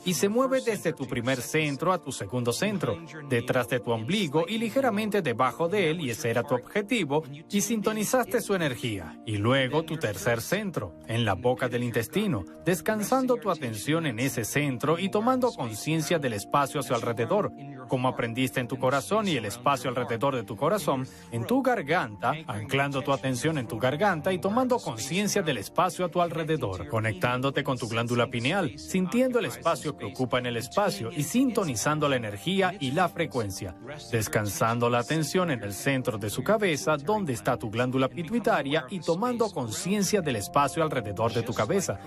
y 0.04 0.14
se 0.14 0.28
mueve 0.28 0.60
desde 0.60 0.92
tu 0.92 1.06
primer 1.06 1.40
centro 1.40 1.92
a 1.92 1.98
tu 1.98 2.10
segundo 2.10 2.52
centro, 2.52 2.98
detrás 3.28 3.68
de 3.68 3.78
tu 3.80 3.92
ombligo 3.92 4.46
y 4.48 4.58
ligeramente 4.58 5.22
debajo 5.22 5.68
de 5.68 5.90
él, 5.90 6.00
y 6.00 6.10
ese 6.10 6.30
era 6.30 6.42
tu 6.42 6.54
objetivo, 6.54 7.22
y 7.50 7.60
sintonizaste 7.60 8.40
su 8.40 8.54
energía. 8.54 9.20
Y 9.26 9.36
luego 9.36 9.84
tu 9.84 9.96
tercer 9.96 10.40
centro, 10.40 10.94
en 11.06 11.24
la 11.24 11.34
boca 11.34 11.68
del 11.68 11.84
intestino, 11.84 12.44
descansando 12.64 13.36
tu 13.36 13.50
atención 13.50 14.06
en 14.06 14.18
ese 14.18 14.44
centro 14.44 14.98
y 14.98 15.08
tomando 15.08 15.52
conciencia 15.52 16.18
del 16.18 16.34
espacio 16.34 16.80
a 16.80 16.82
su 16.82 16.94
alrededor, 16.94 17.52
como 17.88 18.08
aprendiste 18.08 18.60
en 18.60 18.68
tu 18.68 18.78
corazón 18.78 19.28
y 19.28 19.36
el 19.36 19.44
espacio 19.44 19.90
alrededor 19.90 20.36
de 20.36 20.44
tu 20.44 20.56
corazón, 20.56 21.06
en 21.30 21.46
tu 21.46 21.62
garganta, 21.62 22.32
anclando 22.46 23.02
tu 23.02 23.12
atención 23.12 23.58
en 23.58 23.66
tu 23.66 23.78
garganta 23.78 24.32
y 24.32 24.38
tomando 24.38 24.78
conciencia 24.78 25.42
del 25.42 25.58
espacio 25.58 26.04
a 26.04 26.08
tu 26.08 26.20
alrededor, 26.20 26.88
conectándote 26.88 27.62
con 27.62 27.78
tu 27.78 27.88
glándula 27.88 28.28
pineal, 28.28 28.78
sintiendo 28.78 29.38
el 29.38 29.46
espacio 29.46 29.96
que 29.96 30.06
ocupa 30.06 30.38
en 30.38 30.46
el 30.46 30.56
espacio 30.56 31.10
y 31.12 31.22
sintonizando 31.22 32.08
la 32.08 32.16
energía 32.16 32.74
y 32.78 32.92
la 32.92 33.08
frecuencia, 33.08 33.74
descansando 34.10 34.88
la 34.88 35.00
atención 35.00 35.50
en 35.50 35.62
el 35.62 35.72
centro 35.72 36.18
de 36.18 36.30
su 36.30 36.42
cabeza, 36.42 36.96
donde 36.96 37.32
está 37.32 37.56
tu 37.56 37.70
glándula 37.70 38.08
pituitaria 38.08 38.86
y 38.90 39.00
tomando 39.00 39.50
conciencia 39.50 40.20
del 40.20 40.36
espacio 40.36 40.82
alrededor 40.82 41.32
de 41.32 41.42
tu 41.42 41.52
cabeza. 41.52 41.98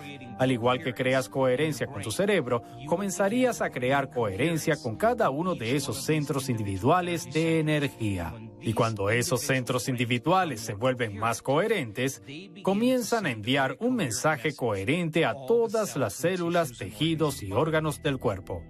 Al 0.46 0.52
igual 0.52 0.80
que 0.80 0.94
creas 0.94 1.28
coherencia 1.28 1.88
con 1.88 2.04
tu 2.04 2.12
cerebro, 2.12 2.62
comenzarías 2.86 3.64
a 3.64 3.72
crear 3.72 4.12
coherencia 4.12 4.76
con 4.76 4.96
cada 4.96 5.32
uno 5.32 5.56
de 5.56 5.76
esos 5.76 6.04
centros 6.04 6.50
individuales 6.50 7.28
de 7.34 7.60
energía. 7.60 8.32
Y 8.62 8.74
cuando 8.74 9.10
esos 9.10 9.42
centros 9.42 9.90
individuales 9.90 10.62
se 10.62 10.76
vuelven 10.76 11.18
más 11.18 11.42
coherentes, 11.42 12.22
comienzan 12.62 13.26
a 13.26 13.32
enviar 13.32 13.76
un 13.80 13.96
mensaje 13.96 14.56
coherente 14.56 15.26
a 15.26 15.34
todas 15.48 15.96
las 15.98 16.14
células, 16.14 16.78
tejidos 16.78 17.42
y 17.42 17.52
órganos 17.52 18.04
del 18.04 18.20
cuerpo. 18.20 18.62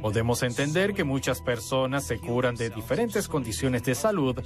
Podemos 0.00 0.44
entender 0.44 0.94
que 0.94 1.02
muchas 1.02 1.42
personas 1.42 2.06
se 2.06 2.20
curan 2.20 2.54
de 2.54 2.70
diferentes 2.70 3.26
condiciones 3.26 3.82
de 3.82 3.96
salud 3.96 4.40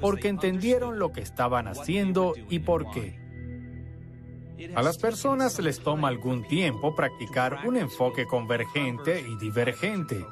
porque 0.00 0.28
entendieron 0.28 1.00
lo 1.00 1.10
que 1.10 1.22
estaban 1.22 1.66
haciendo 1.66 2.34
y 2.48 2.60
por 2.60 2.88
qué. 2.92 3.25
A 4.74 4.82
las 4.82 4.98
personas 4.98 5.58
les 5.58 5.80
toma 5.80 6.08
algún 6.08 6.46
tiempo 6.46 6.94
practicar 6.94 7.60
un 7.66 7.76
enfoque 7.76 8.26
convergente 8.26 9.20
y 9.20 9.36
divergente. 9.36 10.24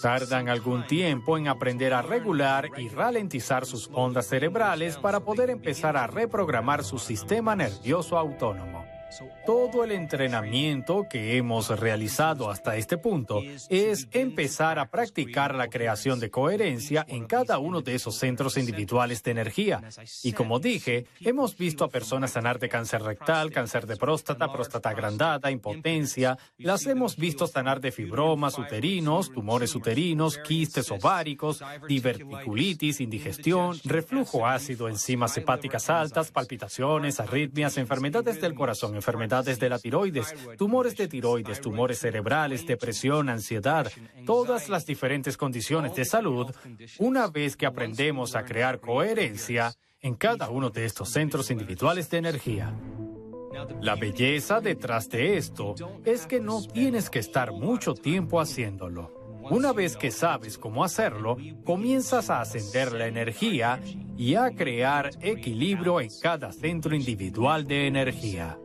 Tardan 0.00 0.48
algún 0.48 0.86
tiempo 0.86 1.38
en 1.38 1.48
aprender 1.48 1.94
a 1.94 2.02
regular 2.02 2.70
y 2.76 2.88
ralentizar 2.88 3.64
sus 3.64 3.88
ondas 3.92 4.26
cerebrales 4.26 4.96
para 4.96 5.20
poder 5.20 5.50
empezar 5.50 5.96
a 5.96 6.06
reprogramar 6.06 6.82
su 6.82 6.98
sistema 6.98 7.54
nervioso 7.54 8.18
autónomo. 8.18 8.91
Todo 9.46 9.84
el 9.84 9.92
entrenamiento 9.92 11.06
que 11.08 11.36
hemos 11.36 11.68
realizado 11.78 12.50
hasta 12.50 12.76
este 12.76 12.98
punto 12.98 13.40
es 13.68 14.08
empezar 14.12 14.78
a 14.78 14.90
practicar 14.90 15.54
la 15.54 15.68
creación 15.68 16.20
de 16.20 16.30
coherencia 16.30 17.04
en 17.08 17.26
cada 17.26 17.58
uno 17.58 17.82
de 17.82 17.94
esos 17.94 18.16
centros 18.16 18.56
individuales 18.56 19.22
de 19.22 19.30
energía. 19.30 19.82
Y 20.22 20.32
como 20.32 20.58
dije, 20.58 21.06
hemos 21.20 21.56
visto 21.56 21.84
a 21.84 21.88
personas 21.88 22.32
sanar 22.32 22.58
de 22.58 22.68
cáncer 22.68 23.02
rectal, 23.02 23.50
cáncer 23.50 23.86
de 23.86 23.96
próstata, 23.96 24.52
próstata 24.52 24.90
agrandada, 24.90 25.50
impotencia. 25.50 26.38
Las 26.58 26.86
hemos 26.86 27.16
visto 27.16 27.46
sanar 27.46 27.80
de 27.80 27.92
fibromas 27.92 28.58
uterinos, 28.58 29.30
tumores 29.30 29.74
uterinos, 29.74 30.38
quistes 30.38 30.90
ováricos, 30.90 31.62
diverticulitis, 31.88 33.00
indigestión, 33.00 33.78
reflujo 33.84 34.46
ácido, 34.46 34.88
enzimas 34.88 35.36
hepáticas 35.36 35.90
altas, 35.90 36.30
palpitaciones, 36.30 37.20
arritmias, 37.20 37.76
enfermedades 37.76 38.40
del 38.40 38.54
corazón, 38.54 38.96
enfermedades 39.02 39.58
de 39.58 39.68
la 39.68 39.80
tiroides, 39.80 40.32
tumores 40.56 40.96
de 40.96 41.08
tiroides, 41.08 41.60
tumores 41.60 41.98
cerebrales, 41.98 42.64
depresión, 42.64 43.28
ansiedad, 43.28 43.90
todas 44.24 44.68
las 44.68 44.86
diferentes 44.86 45.36
condiciones 45.36 45.96
de 45.96 46.04
salud, 46.04 46.54
una 46.98 47.26
vez 47.26 47.56
que 47.56 47.66
aprendemos 47.66 48.36
a 48.36 48.44
crear 48.44 48.78
coherencia 48.78 49.74
en 50.00 50.14
cada 50.14 50.50
uno 50.50 50.70
de 50.70 50.84
estos 50.84 51.08
centros 51.08 51.50
individuales 51.50 52.08
de 52.10 52.18
energía. 52.18 52.72
La 53.80 53.96
belleza 53.96 54.60
detrás 54.60 55.08
de 55.10 55.36
esto 55.36 55.74
es 56.04 56.26
que 56.26 56.40
no 56.40 56.62
tienes 56.62 57.10
que 57.10 57.18
estar 57.18 57.50
mucho 57.50 57.94
tiempo 57.94 58.40
haciéndolo. 58.40 59.22
Una 59.50 59.72
vez 59.72 59.96
que 59.96 60.12
sabes 60.12 60.56
cómo 60.56 60.84
hacerlo, 60.84 61.36
comienzas 61.64 62.30
a 62.30 62.40
ascender 62.40 62.92
la 62.92 63.08
energía 63.08 63.80
y 64.16 64.36
a 64.36 64.50
crear 64.50 65.10
equilibrio 65.20 66.00
en 66.00 66.10
cada 66.22 66.52
centro 66.52 66.94
individual 66.94 67.66
de 67.66 67.88
energía. 67.88 68.56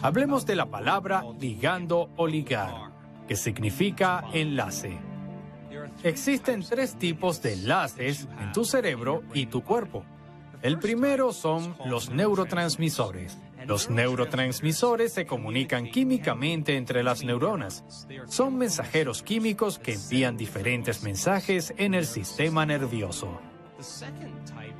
Hablemos 0.00 0.46
de 0.46 0.56
la 0.56 0.66
palabra 0.66 1.22
ligando 1.38 2.08
o 2.16 2.26
ligar, 2.26 2.92
que 3.28 3.36
significa 3.36 4.24
enlace. 4.32 4.96
Existen 6.02 6.62
tres 6.62 6.96
tipos 6.96 7.42
de 7.42 7.52
enlaces 7.52 8.26
en 8.40 8.52
tu 8.52 8.64
cerebro 8.64 9.22
y 9.34 9.46
tu 9.46 9.62
cuerpo. 9.62 10.02
El 10.62 10.78
primero 10.78 11.30
son 11.32 11.76
los 11.84 12.08
neurotransmisores. 12.08 13.36
Los 13.66 13.90
neurotransmisores 13.90 15.12
se 15.12 15.26
comunican 15.26 15.90
químicamente 15.90 16.76
entre 16.76 17.02
las 17.02 17.22
neuronas. 17.22 17.84
Son 18.28 18.56
mensajeros 18.56 19.22
químicos 19.22 19.78
que 19.78 19.92
envían 19.94 20.38
diferentes 20.38 21.02
mensajes 21.02 21.74
en 21.76 21.92
el 21.92 22.06
sistema 22.06 22.64
nervioso. 22.64 23.38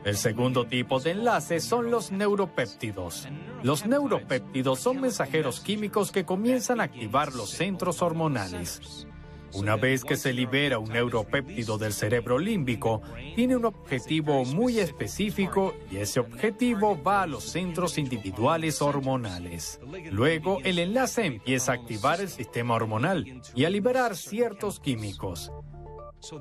El 0.06 0.16
segundo 0.16 0.66
tipo 0.66 1.00
de 1.00 1.10
enlace 1.10 1.58
son 1.58 1.90
los 1.90 2.12
neuropéptidos. 2.12 3.26
Los 3.64 3.86
neuropéptidos 3.86 4.78
son 4.78 5.00
mensajeros 5.00 5.58
químicos 5.58 6.12
que 6.12 6.24
comienzan 6.24 6.80
a 6.80 6.84
activar 6.84 7.34
los 7.34 7.50
centros 7.50 8.02
hormonales. 8.02 9.08
Una 9.54 9.74
vez 9.74 10.04
que 10.04 10.14
se 10.16 10.32
libera 10.32 10.78
un 10.78 10.90
neuropéptido 10.90 11.76
del 11.76 11.92
cerebro 11.92 12.38
límbico, 12.38 13.02
tiene 13.34 13.56
un 13.56 13.64
objetivo 13.64 14.44
muy 14.44 14.78
específico 14.78 15.74
y 15.90 15.96
ese 15.96 16.20
objetivo 16.20 17.02
va 17.02 17.22
a 17.22 17.26
los 17.26 17.42
centros 17.42 17.98
individuales 17.98 18.80
hormonales. 18.82 19.80
Luego, 20.12 20.60
el 20.62 20.78
enlace 20.78 21.26
empieza 21.26 21.72
a 21.72 21.74
activar 21.74 22.20
el 22.20 22.28
sistema 22.28 22.74
hormonal 22.74 23.42
y 23.56 23.64
a 23.64 23.70
liberar 23.70 24.14
ciertos 24.14 24.78
químicos. 24.78 25.50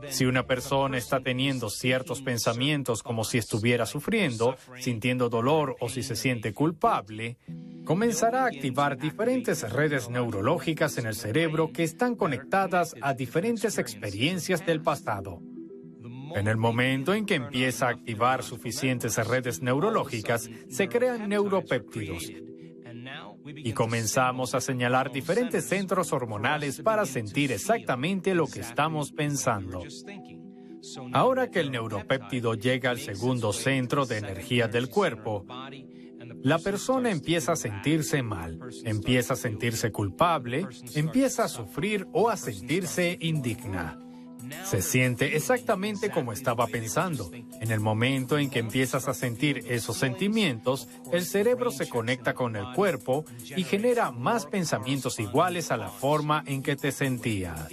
Si 0.10 0.26
una 0.26 0.48
persona 0.48 0.98
está 0.98 1.20
teniendo 1.20 1.70
ciertos 1.70 2.22
pensamientos 2.22 3.04
como 3.04 3.24
si 3.24 3.38
estuviera 3.38 3.86
sufriendo, 3.86 4.56
sintiendo 4.80 5.30
dolor 5.30 5.76
o 5.80 5.90
si 5.90 6.02
se 6.04 6.16
siente 6.16 6.54
culpable, 6.54 7.38
comenzará 7.86 8.44
a 8.44 8.48
activar 8.48 8.98
diferentes 8.98 9.70
redes 9.72 10.10
neurológicas 10.10 10.98
en 10.98 11.06
el 11.06 11.16
cerebro 11.16 11.72
que 11.72 11.84
están 11.84 12.16
conectadas 12.16 12.96
a 13.02 13.14
diferentes 13.14 13.78
experiencias 13.78 14.66
del 14.66 14.82
pasado. 14.82 15.42
En 16.36 16.48
el 16.48 16.58
momento 16.58 17.14
en 17.14 17.26
que 17.26 17.36
empieza 17.36 17.88
a 17.88 17.92
activar 17.92 18.44
suficientes 18.44 19.16
redes 19.26 19.62
neurológicas, 19.62 20.50
se 20.68 20.90
crean 20.90 21.30
neuropéptidos, 21.30 22.30
y 23.46 23.74
comenzamos 23.74 24.56
a 24.56 24.62
señalar 24.62 25.12
diferentes 25.12 25.66
centros 25.66 26.12
hormonales 26.14 26.82
para 26.82 27.06
sentir 27.06 27.52
exactamente 27.52 28.34
lo 28.34 28.48
que 28.48 28.62
estamos 28.62 29.12
pensando. 29.12 29.84
Ahora 31.14 31.50
que 31.50 31.60
el 31.60 31.72
neuropéptido 31.72 32.54
llega 32.54 32.92
al 32.92 33.00
segundo 33.00 33.54
centro 33.54 34.06
de 34.06 34.18
energía 34.18 34.68
del 34.68 34.90
cuerpo, 34.90 35.46
la 36.42 36.60
persona 36.60 37.10
empieza 37.10 37.54
a 37.54 37.56
sentirse 37.56 38.22
mal, 38.22 38.60
empieza 38.84 39.34
a 39.34 39.38
sentirse 39.38 39.92
culpable, 39.92 40.68
empieza 40.94 41.46
a 41.46 41.48
sufrir 41.48 42.08
o 42.14 42.30
a 42.30 42.38
sentirse 42.38 43.18
indigna. 43.20 44.00
Se 44.64 44.82
siente 44.82 45.36
exactamente 45.36 46.10
como 46.10 46.32
estaba 46.32 46.68
pensando. 46.68 47.32
En 47.34 47.72
el 47.72 47.80
momento 47.80 48.38
en 48.38 48.50
que 48.50 48.60
empiezas 48.60 49.08
a 49.08 49.14
sentir 49.14 49.64
esos 49.68 49.98
sentimientos, 49.98 50.88
el 51.12 51.26
cerebro 51.26 51.72
se 51.72 51.90
conecta 51.90 52.34
con 52.34 52.56
el 52.56 52.74
cuerpo 52.74 53.26
y 53.56 53.64
genera 53.64 54.12
más 54.12 54.46
pensamientos 54.46 55.20
iguales 55.20 55.72
a 55.72 55.78
la 55.78 55.90
forma 55.90 56.44
en 56.46 56.64
que 56.64 56.76
te 56.76 56.92
sentías. 56.92 57.70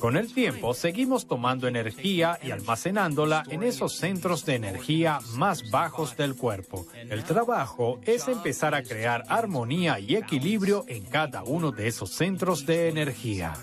Con 0.00 0.16
el 0.16 0.32
tiempo 0.32 0.74
seguimos 0.74 1.26
tomando 1.26 1.68
energía 1.68 2.38
y 2.42 2.50
almacenándola 2.50 3.44
en 3.48 3.62
esos 3.62 3.96
centros 3.96 4.44
de 4.44 4.56
energía 4.56 5.20
más 5.34 5.70
bajos 5.70 6.16
del 6.16 6.36
cuerpo. 6.36 6.86
El 6.94 7.22
trabajo 7.24 8.00
es 8.04 8.28
empezar 8.28 8.74
a 8.74 8.82
crear 8.82 9.24
armonía 9.28 10.00
y 10.00 10.16
equilibrio 10.16 10.84
en 10.88 11.04
cada 11.04 11.42
uno 11.44 11.70
de 11.70 11.88
esos 11.88 12.10
centros 12.10 12.66
de 12.66 12.88
energía. 12.88 13.54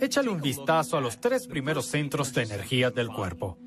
Échale 0.00 0.28
un 0.28 0.40
vistazo 0.40 0.96
a 0.96 1.00
los 1.00 1.20
tres 1.20 1.46
primeros 1.46 1.86
centros 1.86 2.32
de 2.32 2.42
energía 2.42 2.90
del 2.90 3.08
cuerpo. 3.08 3.58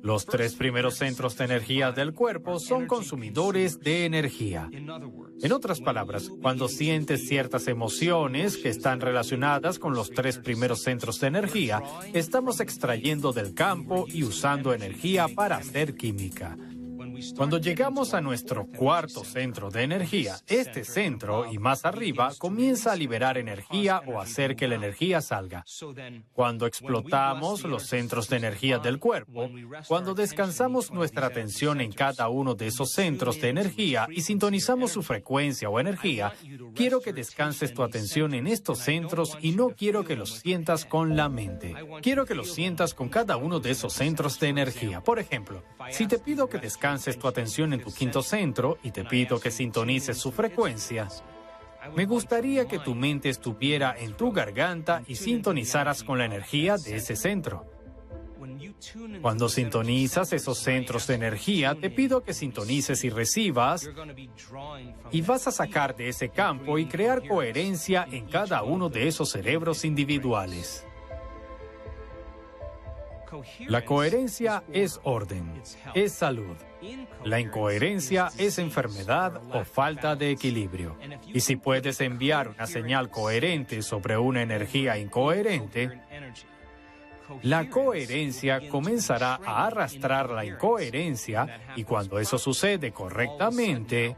Los 0.00 0.26
tres 0.26 0.54
primeros 0.54 0.94
centros 0.94 1.36
de 1.36 1.44
energía 1.44 1.90
del 1.90 2.14
cuerpo 2.14 2.60
son 2.60 2.86
consumidores 2.86 3.80
de 3.80 4.04
energía. 4.04 4.70
En 4.72 5.52
otras 5.52 5.80
palabras, 5.80 6.30
cuando 6.40 6.68
sientes 6.68 7.26
ciertas 7.26 7.66
emociones 7.66 8.56
que 8.56 8.68
están 8.68 9.00
relacionadas 9.00 9.78
con 9.78 9.94
los 9.94 10.10
tres 10.10 10.38
primeros 10.38 10.82
centros 10.82 11.18
de 11.20 11.26
energía, 11.26 11.82
estamos 12.12 12.60
extrayendo 12.60 13.32
del 13.32 13.54
campo 13.54 14.06
y 14.08 14.22
usando 14.22 14.72
energía 14.72 15.26
para 15.28 15.56
hacer 15.56 15.96
química. 15.96 16.56
Cuando 17.36 17.58
llegamos 17.58 18.14
a 18.14 18.20
nuestro 18.20 18.66
cuarto 18.66 19.24
centro 19.24 19.70
de 19.70 19.82
energía, 19.82 20.36
este 20.46 20.84
centro 20.84 21.50
y 21.50 21.58
más 21.58 21.84
arriba 21.84 22.32
comienza 22.38 22.92
a 22.92 22.96
liberar 22.96 23.38
energía 23.38 24.02
o 24.06 24.20
hacer 24.20 24.56
que 24.56 24.68
la 24.68 24.76
energía 24.76 25.20
salga. 25.20 25.64
Cuando 26.32 26.66
explotamos 26.66 27.64
los 27.64 27.86
centros 27.86 28.28
de 28.28 28.36
energía 28.36 28.78
del 28.78 28.98
cuerpo, 28.98 29.50
cuando 29.86 30.14
descansamos 30.14 30.90
nuestra 30.90 31.26
atención 31.26 31.80
en 31.80 31.92
cada 31.92 32.28
uno 32.28 32.54
de 32.54 32.68
esos 32.68 32.92
centros 32.92 33.40
de 33.40 33.48
energía 33.48 34.06
y 34.10 34.22
sintonizamos 34.22 34.92
su 34.92 35.02
frecuencia 35.02 35.68
o 35.68 35.80
energía, 35.80 36.32
quiero 36.74 37.00
que 37.00 37.12
descanses 37.12 37.74
tu 37.74 37.82
atención 37.82 38.34
en 38.34 38.46
estos 38.46 38.78
centros 38.78 39.36
y 39.40 39.52
no 39.52 39.70
quiero 39.70 40.04
que 40.04 40.16
los 40.16 40.38
sientas 40.38 40.84
con 40.84 41.16
la 41.16 41.28
mente. 41.28 41.74
Quiero 42.02 42.26
que 42.26 42.34
los 42.34 42.52
sientas 42.52 42.94
con 42.94 43.08
cada 43.08 43.36
uno 43.36 43.60
de 43.60 43.70
esos 43.70 43.92
centros 43.92 44.38
de 44.40 44.48
energía. 44.48 45.00
Por 45.02 45.18
ejemplo, 45.18 45.62
si 45.90 46.06
te 46.06 46.18
pido 46.18 46.48
que 46.48 46.58
descanses 46.58 47.07
tu 47.16 47.28
atención 47.28 47.72
en 47.72 47.80
tu 47.80 47.92
quinto 47.92 48.22
centro 48.22 48.78
y 48.82 48.90
te 48.90 49.04
pido 49.04 49.38
que 49.38 49.50
sintonices 49.50 50.18
su 50.18 50.32
frecuencia, 50.32 51.08
me 51.94 52.04
gustaría 52.04 52.66
que 52.66 52.78
tu 52.78 52.94
mente 52.94 53.28
estuviera 53.28 53.94
en 53.96 54.14
tu 54.14 54.32
garganta 54.32 55.02
y 55.06 55.14
sintonizaras 55.14 56.02
con 56.02 56.18
la 56.18 56.24
energía 56.24 56.76
de 56.76 56.96
ese 56.96 57.16
centro. 57.16 57.64
Cuando 59.22 59.48
sintonizas 59.48 60.32
esos 60.32 60.58
centros 60.58 61.06
de 61.06 61.14
energía, 61.14 61.74
te 61.74 61.90
pido 61.90 62.22
que 62.22 62.34
sintonices 62.34 63.04
y 63.04 63.10
recibas 63.10 63.88
y 65.10 65.22
vas 65.22 65.46
a 65.46 65.52
sacar 65.52 65.96
de 65.96 66.08
ese 66.08 66.28
campo 66.28 66.78
y 66.78 66.86
crear 66.86 67.26
coherencia 67.26 68.06
en 68.10 68.26
cada 68.26 68.62
uno 68.62 68.88
de 68.88 69.08
esos 69.08 69.30
cerebros 69.30 69.84
individuales. 69.84 70.87
La 73.66 73.84
coherencia 73.84 74.62
es 74.72 75.00
orden, 75.02 75.62
es 75.94 76.12
salud. 76.12 76.56
La 77.24 77.40
incoherencia 77.40 78.30
es 78.38 78.58
enfermedad 78.58 79.40
o 79.52 79.64
falta 79.64 80.16
de 80.16 80.30
equilibrio. 80.30 80.96
Y 81.26 81.40
si 81.40 81.56
puedes 81.56 82.00
enviar 82.00 82.48
una 82.48 82.66
señal 82.66 83.10
coherente 83.10 83.82
sobre 83.82 84.16
una 84.16 84.42
energía 84.42 84.98
incoherente, 84.98 86.00
la 87.42 87.68
coherencia 87.68 88.68
comenzará 88.68 89.38
a 89.44 89.66
arrastrar 89.66 90.30
la 90.30 90.44
incoherencia 90.44 91.60
y 91.76 91.84
cuando 91.84 92.18
eso 92.18 92.38
sucede 92.38 92.92
correctamente, 92.92 94.16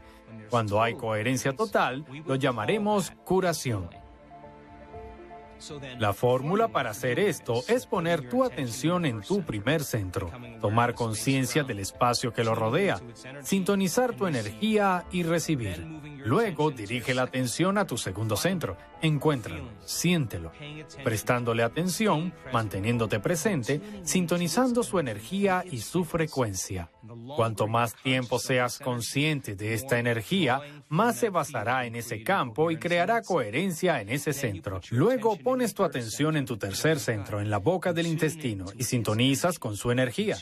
cuando 0.49 0.81
hay 0.81 0.95
coherencia 0.95 1.53
total, 1.53 2.05
lo 2.25 2.35
llamaremos 2.35 3.11
curación. 3.25 3.89
La 5.99 6.13
fórmula 6.13 6.69
para 6.69 6.91
hacer 6.91 7.19
esto 7.19 7.63
es 7.67 7.85
poner 7.85 8.29
tu 8.29 8.43
atención 8.43 9.05
en 9.05 9.21
tu 9.21 9.43
primer 9.43 9.83
centro, 9.83 10.31
tomar 10.59 10.93
conciencia 10.93 11.63
del 11.63 11.79
espacio 11.79 12.33
que 12.33 12.43
lo 12.43 12.55
rodea, 12.55 13.01
sintonizar 13.41 14.13
tu 14.15 14.27
energía 14.27 15.05
y 15.11 15.23
recibir. 15.23 15.85
Luego 16.25 16.71
dirige 16.71 17.13
la 17.13 17.23
atención 17.23 17.77
a 17.77 17.85
tu 17.85 17.97
segundo 17.97 18.35
centro, 18.35 18.77
encuéntralo, 19.01 19.63
siéntelo, 19.85 20.51
prestándole 21.03 21.63
atención, 21.63 22.33
manteniéndote 22.53 23.19
presente, 23.19 23.81
sintonizando 24.03 24.83
su 24.83 24.99
energía 24.99 25.63
y 25.69 25.79
su 25.79 26.05
frecuencia. 26.05 26.91
Cuanto 27.35 27.67
más 27.67 27.95
tiempo 27.95 28.39
seas 28.39 28.79
consciente 28.79 29.55
de 29.55 29.73
esta 29.73 29.99
energía, 29.99 30.61
más 30.89 31.17
se 31.17 31.29
basará 31.29 31.85
en 31.85 31.95
ese 31.95 32.23
campo 32.23 32.71
y 32.71 32.77
creará 32.77 33.21
coherencia 33.21 34.01
en 34.01 34.09
ese 34.09 34.33
centro. 34.33 34.81
Luego 34.91 35.37
pones 35.37 35.73
tu 35.73 35.83
atención 35.83 36.37
en 36.37 36.45
tu 36.45 36.57
tercer 36.57 36.99
centro, 36.99 37.41
en 37.41 37.49
la 37.49 37.57
boca 37.57 37.93
del 37.93 38.07
intestino, 38.07 38.65
y 38.77 38.83
sintonizas 38.83 39.59
con 39.59 39.75
su 39.75 39.91
energía. 39.91 40.37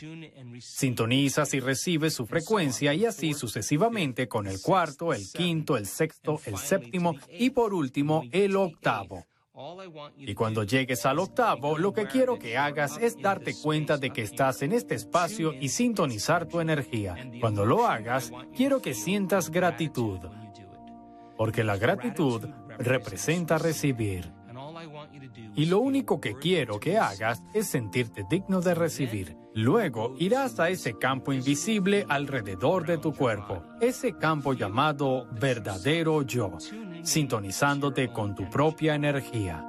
Sintonizas 0.58 1.54
y 1.54 1.60
recibes 1.60 2.14
su 2.14 2.26
frecuencia 2.26 2.94
y 2.94 3.06
así 3.06 3.34
sucesivamente 3.34 4.28
con 4.28 4.46
el 4.46 4.60
cuarto, 4.60 5.12
el 5.12 5.26
quinto, 5.32 5.69
el 5.76 5.86
sexto, 5.86 6.40
el 6.44 6.56
séptimo 6.56 7.14
y 7.30 7.50
por 7.50 7.74
último 7.74 8.22
el 8.32 8.56
octavo. 8.56 9.26
Y 10.16 10.34
cuando 10.34 10.64
llegues 10.64 11.04
al 11.04 11.18
octavo, 11.18 11.76
lo 11.76 11.92
que 11.92 12.06
quiero 12.06 12.38
que 12.38 12.56
hagas 12.56 12.96
es 12.98 13.20
darte 13.20 13.54
cuenta 13.60 13.98
de 13.98 14.10
que 14.10 14.22
estás 14.22 14.62
en 14.62 14.72
este 14.72 14.94
espacio 14.94 15.52
y 15.52 15.68
sintonizar 15.68 16.46
tu 16.46 16.60
energía. 16.60 17.14
Cuando 17.40 17.66
lo 17.66 17.86
hagas, 17.86 18.32
quiero 18.56 18.80
que 18.80 18.94
sientas 18.94 19.50
gratitud, 19.50 20.18
porque 21.36 21.62
la 21.62 21.76
gratitud 21.76 22.46
representa 22.78 23.58
recibir. 23.58 24.32
Y 25.56 25.66
lo 25.66 25.80
único 25.80 26.20
que 26.20 26.34
quiero 26.34 26.80
que 26.80 26.96
hagas 26.96 27.42
es 27.52 27.66
sentirte 27.66 28.24
digno 28.30 28.60
de 28.60 28.74
recibir. 28.74 29.36
Luego 29.54 30.14
irás 30.18 30.60
a 30.60 30.68
ese 30.68 30.96
campo 30.96 31.32
invisible 31.32 32.06
alrededor 32.08 32.86
de 32.86 32.98
tu 32.98 33.12
cuerpo, 33.12 33.64
ese 33.80 34.16
campo 34.16 34.52
llamado 34.52 35.26
verdadero 35.40 36.22
yo, 36.22 36.52
sintonizándote 37.02 38.12
con 38.12 38.34
tu 38.34 38.48
propia 38.48 38.94
energía. 38.94 39.66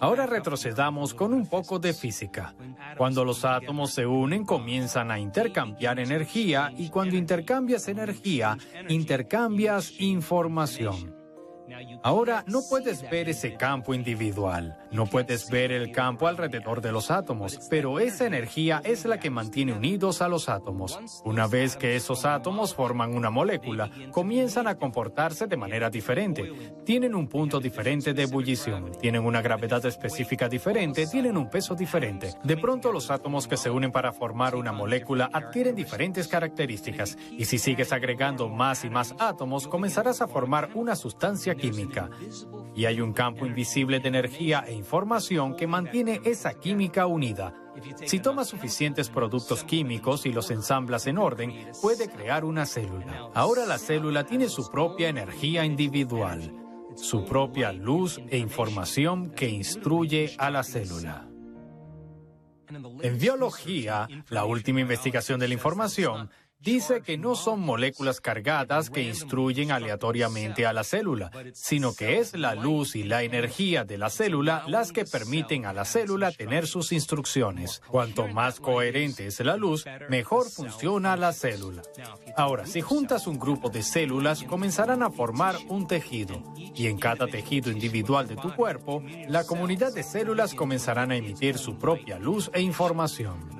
Ahora 0.00 0.26
retrocedamos 0.26 1.14
con 1.14 1.32
un 1.32 1.46
poco 1.46 1.78
de 1.78 1.92
física. 1.92 2.54
Cuando 2.96 3.24
los 3.24 3.44
átomos 3.44 3.92
se 3.92 4.06
unen 4.06 4.44
comienzan 4.44 5.10
a 5.10 5.18
intercambiar 5.18 5.98
energía 5.98 6.72
y 6.76 6.88
cuando 6.88 7.16
intercambias 7.16 7.88
energía, 7.88 8.56
intercambias 8.88 10.00
información. 10.00 11.17
Ahora 12.02 12.44
no 12.46 12.60
puedes 12.68 13.08
ver 13.10 13.28
ese 13.28 13.54
campo 13.54 13.92
individual, 13.92 14.78
no 14.92 15.06
puedes 15.06 15.50
ver 15.50 15.72
el 15.72 15.90
campo 15.90 16.28
alrededor 16.28 16.80
de 16.80 16.92
los 16.92 17.10
átomos, 17.10 17.58
pero 17.68 17.98
esa 17.98 18.26
energía 18.26 18.80
es 18.84 19.04
la 19.04 19.18
que 19.18 19.30
mantiene 19.30 19.72
unidos 19.72 20.22
a 20.22 20.28
los 20.28 20.48
átomos. 20.48 20.98
Una 21.24 21.46
vez 21.46 21.76
que 21.76 21.96
esos 21.96 22.24
átomos 22.24 22.74
forman 22.74 23.14
una 23.14 23.30
molécula, 23.30 23.90
comienzan 24.12 24.68
a 24.68 24.76
comportarse 24.76 25.46
de 25.46 25.56
manera 25.56 25.90
diferente. 25.90 26.72
Tienen 26.84 27.14
un 27.14 27.26
punto 27.26 27.58
diferente 27.58 28.14
de 28.14 28.22
ebullición, 28.22 28.92
tienen 29.00 29.24
una 29.24 29.42
gravedad 29.42 29.84
específica 29.84 30.48
diferente, 30.48 31.06
tienen 31.06 31.36
un 31.36 31.50
peso 31.50 31.74
diferente. 31.74 32.34
De 32.44 32.56
pronto 32.56 32.92
los 32.92 33.10
átomos 33.10 33.48
que 33.48 33.56
se 33.56 33.70
unen 33.70 33.90
para 33.90 34.12
formar 34.12 34.54
una 34.54 34.72
molécula 34.72 35.30
adquieren 35.32 35.74
diferentes 35.74 36.28
características 36.28 37.18
y 37.32 37.44
si 37.46 37.58
sigues 37.58 37.92
agregando 37.92 38.48
más 38.48 38.84
y 38.84 38.90
más 38.90 39.14
átomos, 39.18 39.66
comenzarás 39.66 40.20
a 40.20 40.28
formar 40.28 40.70
una 40.74 40.94
sustancia 40.94 41.54
química. 41.54 41.87
Y 42.74 42.84
hay 42.84 43.00
un 43.00 43.12
campo 43.12 43.46
invisible 43.46 44.00
de 44.00 44.08
energía 44.08 44.64
e 44.66 44.74
información 44.74 45.56
que 45.56 45.66
mantiene 45.66 46.20
esa 46.24 46.54
química 46.54 47.06
unida. 47.06 47.54
Si 48.04 48.20
tomas 48.20 48.48
suficientes 48.48 49.08
productos 49.08 49.64
químicos 49.64 50.26
y 50.26 50.32
los 50.32 50.50
ensamblas 50.50 51.06
en 51.06 51.18
orden, 51.18 51.68
puede 51.80 52.08
crear 52.08 52.44
una 52.44 52.66
célula. 52.66 53.30
Ahora 53.34 53.66
la 53.66 53.78
célula 53.78 54.24
tiene 54.24 54.48
su 54.48 54.68
propia 54.70 55.08
energía 55.08 55.64
individual, 55.64 56.52
su 56.96 57.24
propia 57.24 57.72
luz 57.72 58.20
e 58.28 58.38
información 58.38 59.30
que 59.30 59.48
instruye 59.48 60.34
a 60.38 60.50
la 60.50 60.64
célula. 60.64 61.28
En 63.00 63.18
biología, 63.18 64.08
la 64.28 64.44
última 64.44 64.80
investigación 64.80 65.40
de 65.40 65.48
la 65.48 65.54
información, 65.54 66.30
dice 66.60 67.02
que 67.02 67.16
no 67.16 67.34
son 67.34 67.60
moléculas 67.60 68.20
cargadas 68.20 68.90
que 68.90 69.02
instruyen 69.02 69.70
aleatoriamente 69.70 70.66
a 70.66 70.72
la 70.72 70.84
célula, 70.84 71.30
sino 71.52 71.94
que 71.94 72.18
es 72.18 72.34
la 72.34 72.54
luz 72.54 72.96
y 72.96 73.04
la 73.04 73.22
energía 73.22 73.84
de 73.84 73.98
la 73.98 74.10
célula 74.10 74.64
las 74.66 74.92
que 74.92 75.04
permiten 75.04 75.66
a 75.66 75.72
la 75.72 75.84
célula 75.84 76.32
tener 76.32 76.66
sus 76.66 76.92
instrucciones. 76.92 77.80
Cuanto 77.88 78.26
más 78.28 78.60
coherente 78.60 79.26
es 79.26 79.40
la 79.40 79.56
luz, 79.56 79.84
mejor 80.08 80.50
funciona 80.50 81.16
la 81.16 81.32
célula. 81.32 81.82
Ahora, 82.36 82.66
si 82.66 82.80
juntas 82.80 83.26
un 83.26 83.38
grupo 83.38 83.70
de 83.70 83.82
células, 83.82 84.42
comenzarán 84.44 85.02
a 85.02 85.10
formar 85.10 85.56
un 85.68 85.86
tejido, 85.86 86.42
y 86.56 86.86
en 86.86 86.98
cada 86.98 87.26
tejido 87.26 87.70
individual 87.70 88.26
de 88.26 88.36
tu 88.36 88.54
cuerpo, 88.54 89.02
la 89.28 89.44
comunidad 89.44 89.92
de 89.92 90.02
células 90.02 90.54
comenzarán 90.54 91.10
a 91.10 91.16
emitir 91.16 91.58
su 91.58 91.78
propia 91.78 92.18
luz 92.18 92.50
e 92.52 92.60
información. 92.60 93.57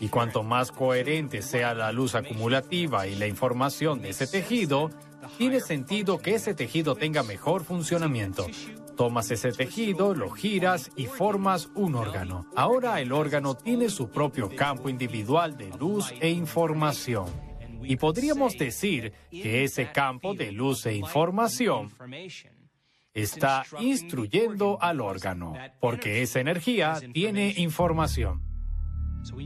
Y 0.00 0.08
cuanto 0.08 0.42
más 0.42 0.72
coherente 0.72 1.42
sea 1.42 1.74
la 1.74 1.92
luz 1.92 2.14
acumulativa 2.14 3.06
y 3.06 3.14
la 3.16 3.26
información 3.26 4.00
de 4.00 4.08
ese 4.08 4.26
tejido, 4.26 4.90
tiene 5.36 5.60
sentido 5.60 6.18
que 6.18 6.34
ese 6.34 6.54
tejido 6.54 6.94
tenga 6.94 7.22
mejor 7.22 7.64
funcionamiento. 7.64 8.46
Tomas 8.96 9.30
ese 9.30 9.52
tejido, 9.52 10.14
lo 10.14 10.30
giras 10.30 10.90
y 10.96 11.06
formas 11.06 11.68
un 11.74 11.94
órgano. 11.94 12.46
Ahora 12.56 13.00
el 13.00 13.12
órgano 13.12 13.54
tiene 13.54 13.88
su 13.90 14.10
propio 14.10 14.48
campo 14.54 14.88
individual 14.88 15.56
de 15.56 15.70
luz 15.78 16.12
e 16.20 16.30
información. 16.30 17.26
Y 17.82 17.96
podríamos 17.96 18.56
decir 18.58 19.12
que 19.30 19.64
ese 19.64 19.90
campo 19.92 20.34
de 20.34 20.52
luz 20.52 20.86
e 20.86 20.94
información 20.94 21.90
está 23.12 23.64
instruyendo 23.80 24.78
al 24.80 25.00
órgano, 25.00 25.54
porque 25.80 26.22
esa 26.22 26.40
energía 26.40 27.00
tiene 27.12 27.54
información. 27.56 28.49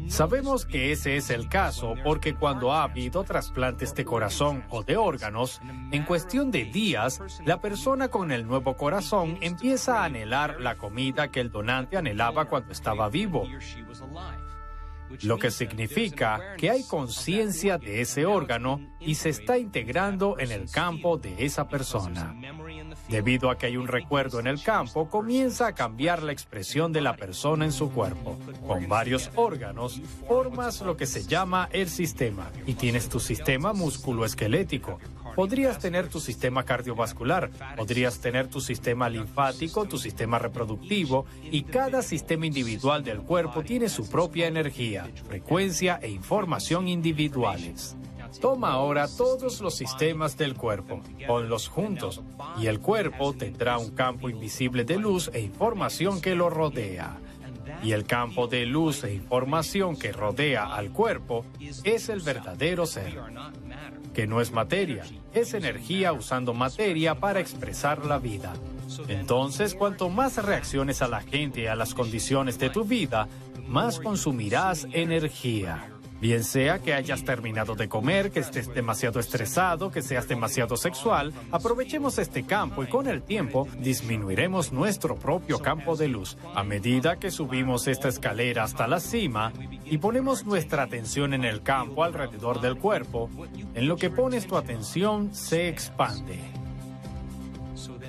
Sabemos 0.08 0.66
que 0.66 0.92
ese 0.92 1.16
es 1.16 1.30
el 1.30 1.48
caso 1.48 1.94
porque 2.04 2.34
cuando 2.34 2.72
ha 2.72 2.84
habido 2.84 3.24
trasplantes 3.24 3.94
de 3.94 4.04
corazón 4.04 4.64
o 4.70 4.82
de 4.82 4.96
órganos, 4.96 5.60
en 5.90 6.04
cuestión 6.04 6.50
de 6.50 6.64
días, 6.64 7.20
la 7.44 7.60
persona 7.60 8.08
con 8.08 8.30
el 8.30 8.46
nuevo 8.46 8.76
corazón 8.76 9.38
empieza 9.40 10.00
a 10.00 10.04
anhelar 10.04 10.60
la 10.60 10.76
comida 10.76 11.30
que 11.30 11.40
el 11.40 11.50
donante 11.50 11.96
anhelaba 11.96 12.46
cuando 12.46 12.72
estaba 12.72 13.08
vivo 13.08 13.44
lo 15.22 15.38
que 15.38 15.50
significa 15.50 16.56
que 16.56 16.70
hay 16.70 16.84
conciencia 16.84 17.78
de 17.78 18.00
ese 18.00 18.26
órgano 18.26 18.80
y 19.00 19.14
se 19.14 19.28
está 19.28 19.58
integrando 19.58 20.38
en 20.38 20.50
el 20.50 20.70
campo 20.70 21.18
de 21.18 21.44
esa 21.44 21.68
persona. 21.68 22.34
Debido 23.08 23.50
a 23.50 23.58
que 23.58 23.66
hay 23.66 23.76
un 23.76 23.86
recuerdo 23.86 24.40
en 24.40 24.46
el 24.46 24.62
campo, 24.62 25.08
comienza 25.08 25.66
a 25.66 25.74
cambiar 25.74 26.22
la 26.22 26.32
expresión 26.32 26.92
de 26.92 27.00
la 27.00 27.16
persona 27.16 27.64
en 27.64 27.72
su 27.72 27.90
cuerpo. 27.90 28.38
Con 28.66 28.88
varios 28.88 29.30
órganos, 29.34 30.00
formas 30.26 30.80
lo 30.80 30.96
que 30.96 31.06
se 31.06 31.24
llama 31.24 31.68
el 31.72 31.88
sistema 31.88 32.50
y 32.66 32.74
tienes 32.74 33.08
tu 33.08 33.20
sistema 33.20 33.72
musculoesquelético, 33.72 34.98
Podrías 35.34 35.80
tener 35.80 36.08
tu 36.08 36.20
sistema 36.20 36.64
cardiovascular, 36.64 37.50
podrías 37.76 38.20
tener 38.20 38.46
tu 38.46 38.60
sistema 38.60 39.08
linfático, 39.08 39.84
tu 39.84 39.98
sistema 39.98 40.38
reproductivo 40.38 41.26
y 41.42 41.64
cada 41.64 42.02
sistema 42.02 42.46
individual 42.46 43.02
del 43.02 43.20
cuerpo 43.20 43.62
tiene 43.62 43.88
su 43.88 44.08
propia 44.08 44.46
energía, 44.46 45.08
frecuencia 45.26 45.98
e 46.00 46.08
información 46.08 46.86
individuales. 46.86 47.96
Toma 48.40 48.72
ahora 48.72 49.08
todos 49.08 49.60
los 49.60 49.74
sistemas 49.74 50.36
del 50.36 50.54
cuerpo, 50.54 51.00
ponlos 51.26 51.68
juntos 51.68 52.22
y 52.58 52.66
el 52.66 52.80
cuerpo 52.80 53.32
tendrá 53.32 53.78
un 53.78 53.90
campo 53.90 54.28
invisible 54.28 54.84
de 54.84 54.98
luz 54.98 55.30
e 55.32 55.40
información 55.40 56.20
que 56.20 56.34
lo 56.34 56.50
rodea. 56.50 57.18
Y 57.82 57.92
el 57.92 58.04
campo 58.04 58.46
de 58.46 58.66
luz 58.66 59.04
e 59.04 59.14
información 59.14 59.96
que 59.96 60.12
rodea 60.12 60.74
al 60.74 60.90
cuerpo 60.90 61.44
es 61.84 62.08
el 62.08 62.20
verdadero 62.20 62.86
ser 62.86 63.18
que 64.14 64.26
no 64.26 64.40
es 64.40 64.52
materia, 64.52 65.04
es 65.34 65.52
energía 65.54 66.12
usando 66.12 66.54
materia 66.54 67.16
para 67.16 67.40
expresar 67.40 68.06
la 68.06 68.18
vida. 68.18 68.54
Entonces, 69.08 69.74
cuanto 69.74 70.08
más 70.08 70.42
reacciones 70.42 71.02
a 71.02 71.08
la 71.08 71.20
gente 71.20 71.62
y 71.62 71.66
a 71.66 71.74
las 71.74 71.94
condiciones 71.94 72.58
de 72.58 72.70
tu 72.70 72.84
vida, 72.84 73.28
más 73.66 73.98
consumirás 73.98 74.86
energía. 74.92 75.93
Bien 76.20 76.44
sea 76.44 76.78
que 76.78 76.94
hayas 76.94 77.24
terminado 77.24 77.74
de 77.74 77.88
comer, 77.88 78.30
que 78.30 78.40
estés 78.40 78.72
demasiado 78.72 79.20
estresado, 79.20 79.90
que 79.90 80.02
seas 80.02 80.28
demasiado 80.28 80.76
sexual, 80.76 81.32
aprovechemos 81.50 82.18
este 82.18 82.44
campo 82.44 82.82
y 82.82 82.86
con 82.86 83.08
el 83.08 83.22
tiempo 83.22 83.68
disminuiremos 83.78 84.72
nuestro 84.72 85.16
propio 85.16 85.58
campo 85.58 85.96
de 85.96 86.08
luz. 86.08 86.38
A 86.54 86.64
medida 86.64 87.18
que 87.18 87.30
subimos 87.30 87.88
esta 87.88 88.08
escalera 88.08 88.64
hasta 88.64 88.86
la 88.86 89.00
cima 89.00 89.52
y 89.84 89.98
ponemos 89.98 90.44
nuestra 90.46 90.84
atención 90.84 91.34
en 91.34 91.44
el 91.44 91.62
campo 91.62 92.04
alrededor 92.04 92.60
del 92.60 92.76
cuerpo, 92.76 93.28
en 93.74 93.88
lo 93.88 93.96
que 93.96 94.10
pones 94.10 94.46
tu 94.46 94.56
atención 94.56 95.34
se 95.34 95.68
expande. 95.68 96.63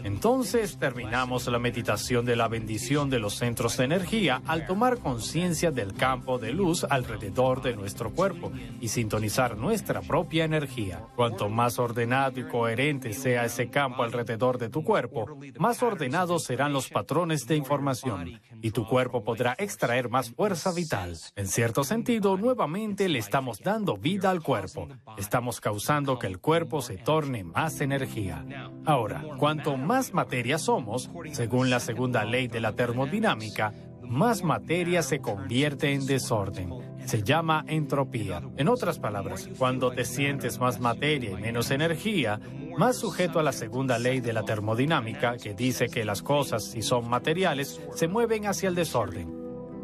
Entonces 0.05 0.77
terminamos 0.77 1.47
la 1.47 1.57
meditación 1.57 2.25
de 2.25 2.35
la 2.35 2.47
bendición 2.47 3.09
de 3.09 3.17
los 3.17 3.33
centros 3.33 3.75
de 3.77 3.85
energía 3.85 4.39
al 4.45 4.67
tomar 4.67 4.99
conciencia 4.99 5.71
del 5.71 5.95
campo 5.95 6.37
de 6.37 6.53
luz 6.53 6.85
alrededor 6.87 7.63
de 7.63 7.75
nuestro 7.75 8.11
cuerpo 8.11 8.51
y 8.79 8.89
sintonizar 8.89 9.57
nuestra 9.57 10.01
propia 10.01 10.45
energía. 10.45 11.01
Cuanto 11.15 11.49
más 11.49 11.79
ordenado 11.79 12.39
y 12.39 12.43
coherente 12.43 13.13
sea 13.13 13.45
ese 13.45 13.71
campo 13.71 14.03
alrededor 14.03 14.59
de 14.59 14.69
tu 14.69 14.83
cuerpo, 14.83 15.39
más 15.57 15.81
ordenados 15.81 16.43
serán 16.43 16.71
los 16.71 16.87
patrones 16.89 17.47
de 17.47 17.55
información 17.55 18.39
y 18.61 18.69
tu 18.69 18.87
cuerpo 18.87 19.23
podrá 19.23 19.55
extraer 19.57 20.09
más 20.09 20.29
fuerza 20.29 20.71
vital. 20.71 21.17
En 21.35 21.47
cierto 21.47 21.83
sentido, 21.83 22.37
nuevamente 22.37 23.09
le 23.09 23.17
estamos 23.17 23.59
dando 23.59 23.97
vida 23.97 24.29
al 24.29 24.43
cuerpo. 24.43 24.87
Estamos 25.17 25.59
causando 25.59 26.19
que 26.19 26.27
el 26.27 26.37
cuerpo 26.37 26.83
se 26.83 26.97
torne 26.97 27.43
más 27.43 27.81
energía. 27.81 28.45
Ahora, 28.85 29.23
cuanto 29.39 29.77
más 29.77 29.94
más 29.95 30.13
materia 30.13 30.57
somos, 30.57 31.09
según 31.31 31.69
la 31.69 31.79
segunda 31.79 32.25
ley 32.25 32.49
de 32.49 32.59
la 32.59 32.73
termodinámica, 32.73 33.71
más 34.01 34.43
materia 34.43 35.01
se 35.01 35.19
convierte 35.19 35.93
en 35.93 36.05
desorden. 36.05 36.69
Se 37.05 37.23
llama 37.23 37.63
entropía. 37.65 38.41
En 38.57 38.67
otras 38.67 38.99
palabras, 38.99 39.47
cuando 39.57 39.91
te 39.91 40.03
sientes 40.03 40.59
más 40.59 40.81
materia 40.81 41.31
y 41.31 41.41
menos 41.41 41.71
energía, 41.71 42.41
más 42.77 42.97
sujeto 42.97 43.39
a 43.39 43.43
la 43.43 43.53
segunda 43.53 43.97
ley 43.97 44.19
de 44.19 44.33
la 44.33 44.43
termodinámica, 44.43 45.37
que 45.37 45.53
dice 45.53 45.87
que 45.87 46.03
las 46.03 46.21
cosas, 46.21 46.65
si 46.65 46.81
son 46.81 47.07
materiales, 47.09 47.79
se 47.95 48.09
mueven 48.09 48.47
hacia 48.47 48.67
el 48.67 48.75
desorden. 48.75 49.33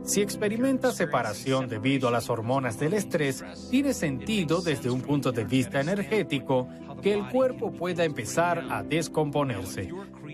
Si 0.03 0.19
experimentas 0.19 0.95
separación 0.95 1.69
debido 1.69 2.09
a 2.09 2.11
las 2.11 2.29
hormonas 2.29 2.77
del 2.77 2.95
estrés, 2.95 3.45
tiene 3.69 3.93
sentido 3.93 4.61
desde 4.61 4.89
un 4.89 4.99
punto 4.99 5.31
de 5.31 5.45
vista 5.45 5.79
energético 5.79 6.67
que 7.01 7.13
el 7.13 7.27
cuerpo 7.29 7.71
pueda 7.71 8.03
empezar 8.03 8.65
a 8.69 8.83
descomponerse. 8.83 9.91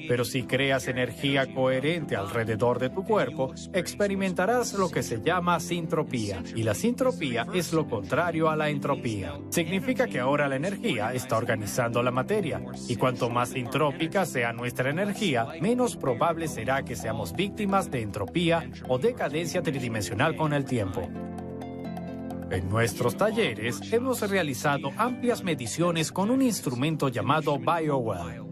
Pero 0.07 0.23
si 0.23 0.43
creas 0.43 0.87
energía 0.87 1.53
coherente 1.53 2.15
alrededor 2.15 2.79
de 2.79 2.89
tu 2.89 3.03
cuerpo, 3.03 3.53
experimentarás 3.73 4.73
lo 4.73 4.89
que 4.89 5.03
se 5.03 5.21
llama 5.21 5.59
sintropía. 5.59 6.43
Y 6.55 6.63
la 6.63 6.73
sintropía 6.73 7.47
es 7.53 7.73
lo 7.73 7.87
contrario 7.87 8.49
a 8.49 8.55
la 8.55 8.69
entropía. 8.69 9.39
Significa 9.49 10.07
que 10.07 10.19
ahora 10.19 10.47
la 10.47 10.55
energía 10.55 11.13
está 11.13 11.37
organizando 11.37 12.03
la 12.03 12.11
materia. 12.11 12.61
Y 12.87 12.95
cuanto 12.95 13.29
más 13.29 13.49
sintrópica 13.49 14.25
sea 14.25 14.53
nuestra 14.53 14.89
energía, 14.89 15.47
menos 15.61 15.95
probable 15.95 16.47
será 16.47 16.83
que 16.83 16.95
seamos 16.95 17.33
víctimas 17.33 17.89
de 17.91 18.01
entropía 18.01 18.69
o 18.87 18.97
decadencia 18.97 19.61
tridimensional 19.61 20.35
con 20.35 20.53
el 20.53 20.65
tiempo. 20.65 21.09
En 22.49 22.69
nuestros 22.69 23.17
talleres 23.17 23.81
hemos 23.91 24.21
realizado 24.21 24.91
amplias 24.97 25.43
mediciones 25.43 26.11
con 26.13 26.31
un 26.31 26.41
instrumento 26.41 27.09
llamado 27.09 27.59
BioWell. 27.59 28.43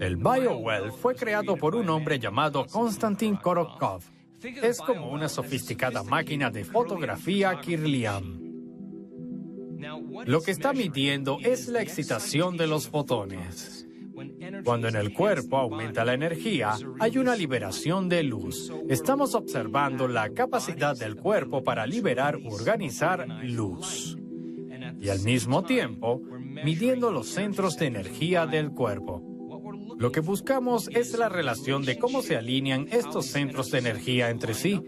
El 0.00 0.16
BioWell 0.16 0.90
fue 0.90 1.14
creado 1.14 1.56
por 1.56 1.76
un 1.76 1.88
hombre 1.88 2.18
llamado 2.18 2.66
Konstantin 2.66 3.36
Korotkov. 3.36 4.02
Es 4.42 4.78
como 4.78 5.12
una 5.12 5.28
sofisticada 5.28 6.02
máquina 6.02 6.50
de 6.50 6.64
fotografía 6.64 7.60
Kirlian. 7.60 8.40
Lo 10.24 10.40
que 10.40 10.50
está 10.50 10.72
midiendo 10.72 11.38
es 11.42 11.68
la 11.68 11.80
excitación 11.80 12.56
de 12.56 12.66
los 12.66 12.88
fotones. 12.88 13.81
Cuando 14.64 14.88
en 14.88 14.96
el 14.96 15.12
cuerpo 15.12 15.58
aumenta 15.58 16.04
la 16.04 16.14
energía, 16.14 16.74
hay 17.00 17.18
una 17.18 17.34
liberación 17.34 18.08
de 18.08 18.22
luz. 18.22 18.72
Estamos 18.88 19.34
observando 19.34 20.08
la 20.08 20.30
capacidad 20.30 20.96
del 20.96 21.16
cuerpo 21.16 21.62
para 21.64 21.86
liberar 21.86 22.38
organizar 22.44 23.26
luz. 23.44 24.16
Y 25.00 25.08
al 25.08 25.20
mismo 25.20 25.64
tiempo, 25.64 26.20
midiendo 26.64 27.10
los 27.10 27.28
centros 27.28 27.76
de 27.76 27.86
energía 27.86 28.46
del 28.46 28.70
cuerpo. 28.70 29.22
Lo 29.98 30.10
que 30.10 30.20
buscamos 30.20 30.88
es 30.88 31.16
la 31.16 31.28
relación 31.28 31.84
de 31.84 31.98
cómo 31.98 32.22
se 32.22 32.36
alinean 32.36 32.88
estos 32.90 33.26
centros 33.26 33.70
de 33.70 33.78
energía 33.78 34.30
entre 34.30 34.54
sí, 34.54 34.82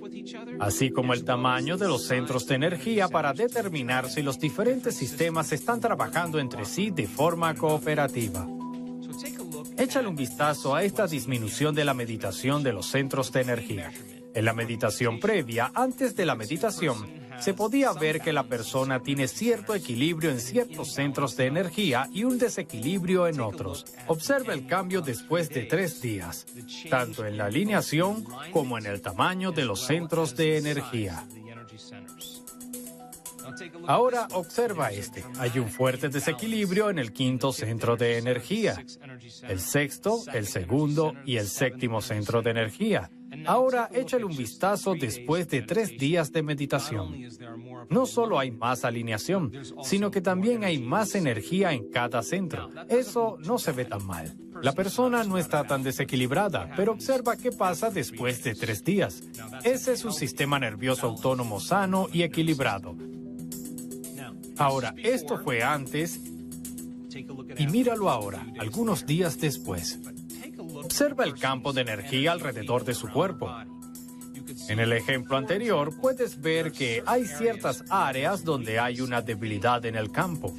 así 0.58 0.90
como 0.90 1.12
el 1.14 1.24
tamaño 1.24 1.76
de 1.76 1.86
los 1.88 2.06
centros 2.06 2.46
de 2.46 2.56
energía 2.56 3.08
para 3.08 3.32
determinar 3.32 4.10
si 4.10 4.22
los 4.22 4.38
diferentes 4.40 4.96
sistemas 4.96 5.52
están 5.52 5.80
trabajando 5.80 6.38
entre 6.38 6.64
sí 6.64 6.90
de 6.90 7.06
forma 7.06 7.54
cooperativa. 7.54 8.48
Échale 9.76 10.08
un 10.08 10.16
vistazo 10.16 10.74
a 10.74 10.84
esta 10.84 11.06
disminución 11.06 11.74
de 11.74 11.84
la 11.84 11.94
meditación 11.94 12.62
de 12.62 12.72
los 12.72 12.86
centros 12.86 13.32
de 13.32 13.42
energía. 13.42 13.92
En 14.32 14.44
la 14.44 14.52
meditación 14.52 15.20
previa, 15.20 15.72
antes 15.74 16.14
de 16.14 16.26
la 16.26 16.34
meditación, 16.34 17.24
se 17.40 17.54
podía 17.54 17.92
ver 17.92 18.20
que 18.20 18.32
la 18.32 18.44
persona 18.44 19.02
tiene 19.02 19.26
cierto 19.26 19.74
equilibrio 19.74 20.30
en 20.30 20.40
ciertos 20.40 20.92
centros 20.92 21.36
de 21.36 21.46
energía 21.46 22.08
y 22.12 22.24
un 22.24 22.38
desequilibrio 22.38 23.26
en 23.26 23.40
otros. 23.40 23.84
Observa 24.06 24.54
el 24.54 24.66
cambio 24.66 25.02
después 25.02 25.48
de 25.50 25.62
tres 25.62 26.00
días, 26.00 26.46
tanto 26.88 27.26
en 27.26 27.36
la 27.36 27.46
alineación 27.46 28.24
como 28.52 28.78
en 28.78 28.86
el 28.86 29.02
tamaño 29.02 29.50
de 29.52 29.64
los 29.64 29.86
centros 29.86 30.36
de 30.36 30.58
energía. 30.58 31.24
Ahora 33.86 34.28
observa 34.32 34.90
este. 34.90 35.24
Hay 35.38 35.58
un 35.58 35.68
fuerte 35.68 36.08
desequilibrio 36.08 36.90
en 36.90 36.98
el 36.98 37.12
quinto 37.12 37.52
centro 37.52 37.96
de 37.96 38.18
energía, 38.18 38.76
el 39.48 39.60
sexto, 39.60 40.22
el 40.32 40.46
segundo 40.46 41.14
y 41.24 41.36
el 41.36 41.46
séptimo 41.46 42.00
centro 42.00 42.42
de 42.42 42.50
energía. 42.50 43.10
Ahora 43.46 43.88
échale 43.92 44.24
un 44.24 44.36
vistazo 44.36 44.94
después 44.94 45.48
de 45.48 45.62
tres 45.62 45.98
días 45.98 46.32
de 46.32 46.42
meditación. 46.42 47.14
No 47.90 48.06
solo 48.06 48.38
hay 48.38 48.50
más 48.50 48.84
alineación, 48.84 49.52
sino 49.82 50.10
que 50.10 50.20
también 50.20 50.64
hay 50.64 50.78
más 50.78 51.14
energía 51.14 51.72
en 51.72 51.90
cada 51.90 52.22
centro. 52.22 52.70
Eso 52.88 53.36
no 53.40 53.58
se 53.58 53.72
ve 53.72 53.84
tan 53.84 54.06
mal. 54.06 54.36
La 54.62 54.72
persona 54.72 55.24
no 55.24 55.36
está 55.36 55.64
tan 55.64 55.82
desequilibrada, 55.82 56.70
pero 56.76 56.92
observa 56.92 57.36
qué 57.36 57.50
pasa 57.50 57.90
después 57.90 58.42
de 58.44 58.54
tres 58.54 58.84
días. 58.84 59.22
Ese 59.62 59.92
es 59.92 60.04
un 60.04 60.12
sistema 60.12 60.58
nervioso 60.58 61.06
autónomo 61.06 61.60
sano 61.60 62.06
y 62.12 62.22
equilibrado. 62.22 62.96
Ahora, 64.56 64.94
esto 64.96 65.38
fue 65.38 65.62
antes 65.62 66.20
y 67.56 67.66
míralo 67.66 68.10
ahora, 68.10 68.46
algunos 68.58 69.06
días 69.06 69.38
después. 69.38 70.00
Observa 70.58 71.24
el 71.24 71.34
campo 71.34 71.72
de 71.72 71.82
energía 71.82 72.32
alrededor 72.32 72.84
de 72.84 72.94
su 72.94 73.08
cuerpo. 73.08 73.50
En 74.68 74.78
el 74.78 74.92
ejemplo 74.92 75.36
anterior 75.36 75.98
puedes 76.00 76.40
ver 76.40 76.72
que 76.72 77.02
hay 77.06 77.26
ciertas 77.26 77.84
áreas 77.90 78.44
donde 78.44 78.78
hay 78.78 79.00
una 79.00 79.20
debilidad 79.22 79.84
en 79.84 79.96
el 79.96 80.10
campo. 80.10 80.54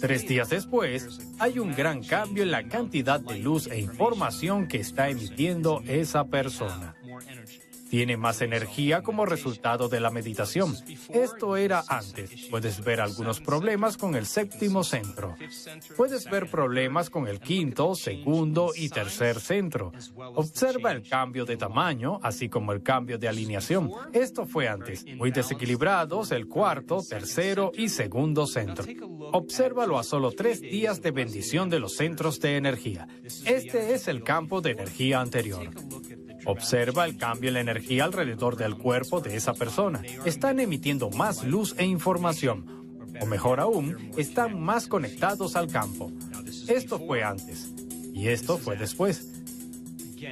Tres 0.00 0.26
días 0.26 0.50
después, 0.50 1.20
hay 1.38 1.58
un 1.58 1.74
gran 1.74 2.02
cambio 2.02 2.42
en 2.42 2.50
la 2.50 2.64
cantidad 2.64 3.20
de 3.20 3.38
luz 3.38 3.66
e 3.66 3.78
información 3.78 4.66
que 4.66 4.78
está 4.78 5.08
emitiendo 5.08 5.82
esa 5.86 6.24
persona 6.24 6.94
tiene 7.88 8.16
más 8.16 8.40
energía 8.42 9.02
como 9.02 9.26
resultado 9.26 9.88
de 9.88 10.00
la 10.00 10.10
meditación. 10.10 10.76
Esto 11.10 11.56
era 11.56 11.84
antes. 11.88 12.48
Puedes 12.50 12.82
ver 12.82 13.00
algunos 13.00 13.40
problemas 13.40 13.96
con 13.96 14.14
el 14.14 14.26
séptimo 14.26 14.84
centro. 14.84 15.36
Puedes 15.96 16.28
ver 16.30 16.50
problemas 16.50 17.10
con 17.10 17.28
el 17.28 17.40
quinto, 17.40 17.94
segundo 17.94 18.72
y 18.74 18.88
tercer 18.88 19.40
centro. 19.40 19.92
Observa 20.34 20.92
el 20.92 21.08
cambio 21.08 21.44
de 21.44 21.56
tamaño, 21.56 22.18
así 22.22 22.48
como 22.48 22.72
el 22.72 22.82
cambio 22.82 23.18
de 23.18 23.28
alineación. 23.28 23.90
Esto 24.12 24.46
fue 24.46 24.68
antes. 24.68 25.04
Muy 25.16 25.30
desequilibrados 25.30 26.32
el 26.32 26.48
cuarto, 26.48 27.02
tercero 27.08 27.72
y 27.74 27.88
segundo 27.88 28.46
centro. 28.46 28.84
Obsérvalo 29.32 29.98
a 29.98 30.04
solo 30.04 30.32
tres 30.32 30.60
días 30.60 31.00
de 31.02 31.10
bendición 31.10 31.70
de 31.70 31.80
los 31.80 31.96
centros 31.96 32.40
de 32.40 32.56
energía. 32.56 33.06
Este 33.44 33.94
es 33.94 34.08
el 34.08 34.22
campo 34.22 34.60
de 34.60 34.72
energía 34.72 35.20
anterior. 35.20 35.70
Observa 36.46 37.04
el 37.04 37.16
cambio 37.16 37.48
en 37.48 37.54
la 37.54 37.60
energía 37.60 38.04
alrededor 38.04 38.56
del 38.56 38.76
cuerpo 38.76 39.20
de 39.20 39.36
esa 39.36 39.54
persona. 39.54 40.02
Están 40.24 40.60
emitiendo 40.60 41.10
más 41.10 41.44
luz 41.44 41.74
e 41.78 41.84
información. 41.84 42.66
O 43.20 43.26
mejor 43.26 43.60
aún, 43.60 44.10
están 44.16 44.60
más 44.60 44.88
conectados 44.88 45.56
al 45.56 45.70
campo. 45.70 46.10
Esto 46.68 46.98
fue 46.98 47.22
antes. 47.22 47.72
Y 48.12 48.28
esto 48.28 48.58
fue 48.58 48.76
después. 48.76 49.30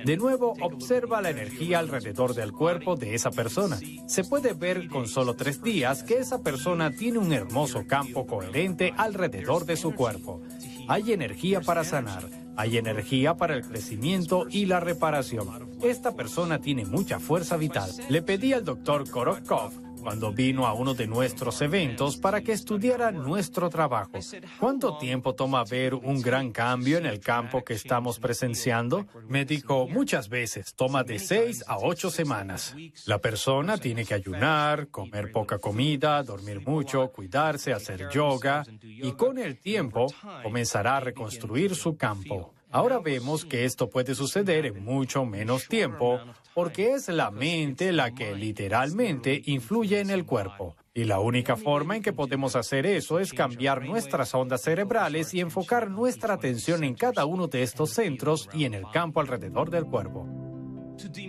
De 0.05 0.17
nuevo, 0.17 0.55
observa 0.61 1.21
la 1.21 1.31
energía 1.31 1.79
alrededor 1.79 2.35
del 2.35 2.53
cuerpo 2.53 2.97
de 2.97 3.15
esa 3.15 3.31
persona. 3.31 3.79
Se 4.07 4.25
puede 4.25 4.53
ver 4.53 4.89
con 4.89 5.07
solo 5.07 5.35
tres 5.35 5.63
días 5.63 6.03
que 6.03 6.19
esa 6.19 6.43
persona 6.43 6.91
tiene 6.91 7.19
un 7.19 7.33
hermoso 7.33 7.87
campo 7.87 8.27
coherente 8.27 8.93
alrededor 8.97 9.65
de 9.65 9.77
su 9.77 9.95
cuerpo. 9.95 10.41
Hay 10.89 11.13
energía 11.13 11.61
para 11.61 11.85
sanar, 11.85 12.29
hay 12.57 12.79
energía 12.79 13.37
para 13.37 13.55
el 13.55 13.63
crecimiento 13.63 14.47
y 14.49 14.67
la 14.67 14.81
reparación. 14.81 15.49
Esta 15.83 16.15
persona 16.15 16.61
tiene 16.61 16.85
mucha 16.85 17.19
fuerza 17.19 17.57
vital. 17.57 17.91
Le 18.09 18.23
pedí 18.23 18.53
al 18.53 18.65
doctor 18.65 19.09
Korotkov 19.09 19.73
cuando 20.03 20.33
vino 20.33 20.67
a 20.67 20.75
uno 20.75 20.95
de 20.95 21.07
nuestros 21.07 21.63
eventos 21.63 22.17
para 22.17 22.41
que 22.43 22.53
estudiara 22.53 23.13
nuestro 23.13 23.71
trabajo. 23.71 24.19
¿Cuánto 24.59 24.99
tiempo 24.99 25.35
toma 25.35 25.65
ver 25.65 25.95
un 25.95 26.21
gran 26.21 26.51
cambio 26.51 26.99
en 26.99 27.07
el 27.07 27.21
campo 27.21 27.63
que 27.65 27.75
estamos 27.75 28.19
presenciando? 28.19 29.07
Me 29.29 29.45
dijo, 29.45 29.87
muchas 29.87 30.29
veces, 30.29 30.75
toma 30.75 31.05
de 31.05 31.19
seis 31.19 31.65
a 31.67 31.79
ocho 31.79 32.11
semanas. 32.11 32.75
La 33.07 33.19
persona 33.19 33.79
tiene 33.79 34.05
que 34.05 34.15
ayunar, 34.15 34.89
comer 34.89 35.31
poca 35.31 35.59
comida, 35.59 36.23
dormir 36.23 36.61
mucho, 36.67 37.09
cuidarse, 37.13 37.73
hacer 37.73 38.09
yoga 38.11 38.65
y 38.83 39.13
con 39.13 39.39
el 39.39 39.59
tiempo 39.59 40.07
comenzará 40.43 40.97
a 40.97 41.01
reconstruir 41.01 41.75
su 41.75 41.97
campo. 41.97 42.55
Ahora 42.73 42.99
vemos 43.01 43.45
que 43.45 43.67
esto 43.67 43.91
puede 43.91 44.15
suceder 44.15 44.65
en 44.65 44.83
mucho 44.83 45.27
menos 45.27 45.69
tiempo 45.69 46.19
porque 46.55 46.93
es 46.93 47.09
la 47.09 47.31
mente 47.31 47.93
la 47.93 48.15
que 48.15 48.35
literalmente 48.35 49.43
influye 49.45 50.01
en 50.01 50.09
el 50.09 50.25
cuerpo. 50.25 50.75
Y 50.95 51.05
la 51.05 51.21
única 51.21 51.57
forma 51.57 51.97
en 51.97 52.03
que 52.03 52.15
podemos 52.15 52.57
hacer 52.57 52.87
eso 52.87 53.19
es 53.19 53.35
cambiar 53.35 53.85
nuestras 53.85 54.35
ondas 54.35 54.63
cerebrales 54.63 55.35
y 55.35 55.41
enfocar 55.41 55.91
nuestra 55.91 56.35
atención 56.35 56.83
en 56.83 56.95
cada 56.95 57.27
uno 57.27 57.47
de 57.47 57.63
estos 57.63 57.91
centros 57.91 58.49
y 58.55 58.65
en 58.65 58.73
el 58.73 58.85
campo 58.91 59.21
alrededor 59.21 59.69
del 59.69 59.85
cuerpo. 59.85 60.27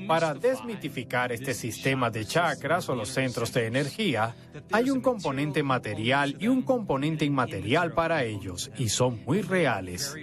Para 0.08 0.34
desmitificar 0.34 1.32
este 1.32 1.53
sistema 1.53 2.10
de 2.10 2.25
chakras 2.25 2.89
o 2.89 2.95
los 2.95 3.10
centros 3.10 3.53
de 3.53 3.67
energía, 3.67 4.36
hay 4.71 4.89
un 4.89 5.01
componente 5.01 5.63
material 5.63 6.36
y 6.39 6.47
un 6.47 6.62
componente 6.62 7.25
inmaterial 7.25 7.93
para 7.93 8.23
ellos, 8.23 8.71
y 8.77 8.89
son 8.89 9.23
muy 9.25 9.41
reales. 9.41 10.15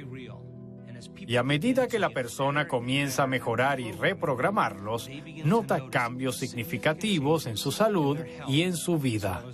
Y 1.20 1.36
a 1.36 1.42
medida 1.42 1.88
que 1.88 1.98
la 1.98 2.10
persona 2.10 2.66
comienza 2.66 3.24
a 3.24 3.26
mejorar 3.26 3.80
y 3.80 3.92
reprogramarlos, 3.92 5.08
nota 5.44 5.88
cambios 5.90 6.36
significativos 6.36 7.46
en 7.46 7.56
su 7.56 7.72
salud 7.72 8.18
y 8.48 8.62
en 8.62 8.76
su 8.76 8.98
vida. 8.98 9.44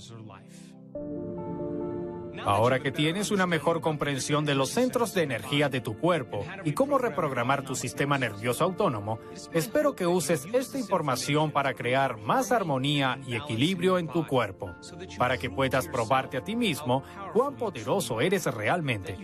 Ahora 2.46 2.78
que 2.78 2.92
tienes 2.92 3.32
una 3.32 3.44
mejor 3.44 3.80
comprensión 3.80 4.44
de 4.44 4.54
los 4.54 4.70
centros 4.70 5.12
de 5.14 5.24
energía 5.24 5.68
de 5.68 5.80
tu 5.80 5.98
cuerpo 5.98 6.46
y 6.64 6.74
cómo 6.74 6.96
reprogramar 6.96 7.64
tu 7.64 7.74
sistema 7.74 8.18
nervioso 8.18 8.62
autónomo, 8.62 9.18
espero 9.52 9.96
que 9.96 10.06
uses 10.06 10.46
esta 10.52 10.78
información 10.78 11.50
para 11.50 11.74
crear 11.74 12.18
más 12.18 12.52
armonía 12.52 13.18
y 13.26 13.34
equilibrio 13.34 13.98
en 13.98 14.06
tu 14.06 14.24
cuerpo, 14.28 14.76
para 15.18 15.38
que 15.38 15.50
puedas 15.50 15.88
probarte 15.88 16.36
a 16.36 16.44
ti 16.44 16.54
mismo 16.54 17.02
cuán 17.32 17.56
poderoso 17.56 18.20
eres 18.20 18.46
realmente, 18.46 19.18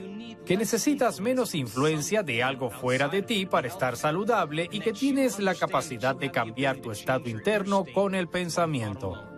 que 0.45 0.57
necesitas 0.57 1.21
menos 1.21 1.55
influencia 1.55 2.25
de 2.25 2.43
algo 2.43 2.71
fuera 2.71 3.07
de 3.07 3.23
ti 3.23 3.47
para 3.47 3.69
estar 3.69 3.97
saludable 3.97 4.69
y 4.73 4.81
que 4.81 4.93
tienes 4.93 5.39
la 5.39 5.55
capacidad 5.55 6.17
de 6.17 6.33
cambiar 6.33 6.79
tu 6.79 6.91
estado 6.91 7.29
interno 7.29 7.85
con 7.95 8.17
el 8.17 8.29
pensamiento. 8.29 9.32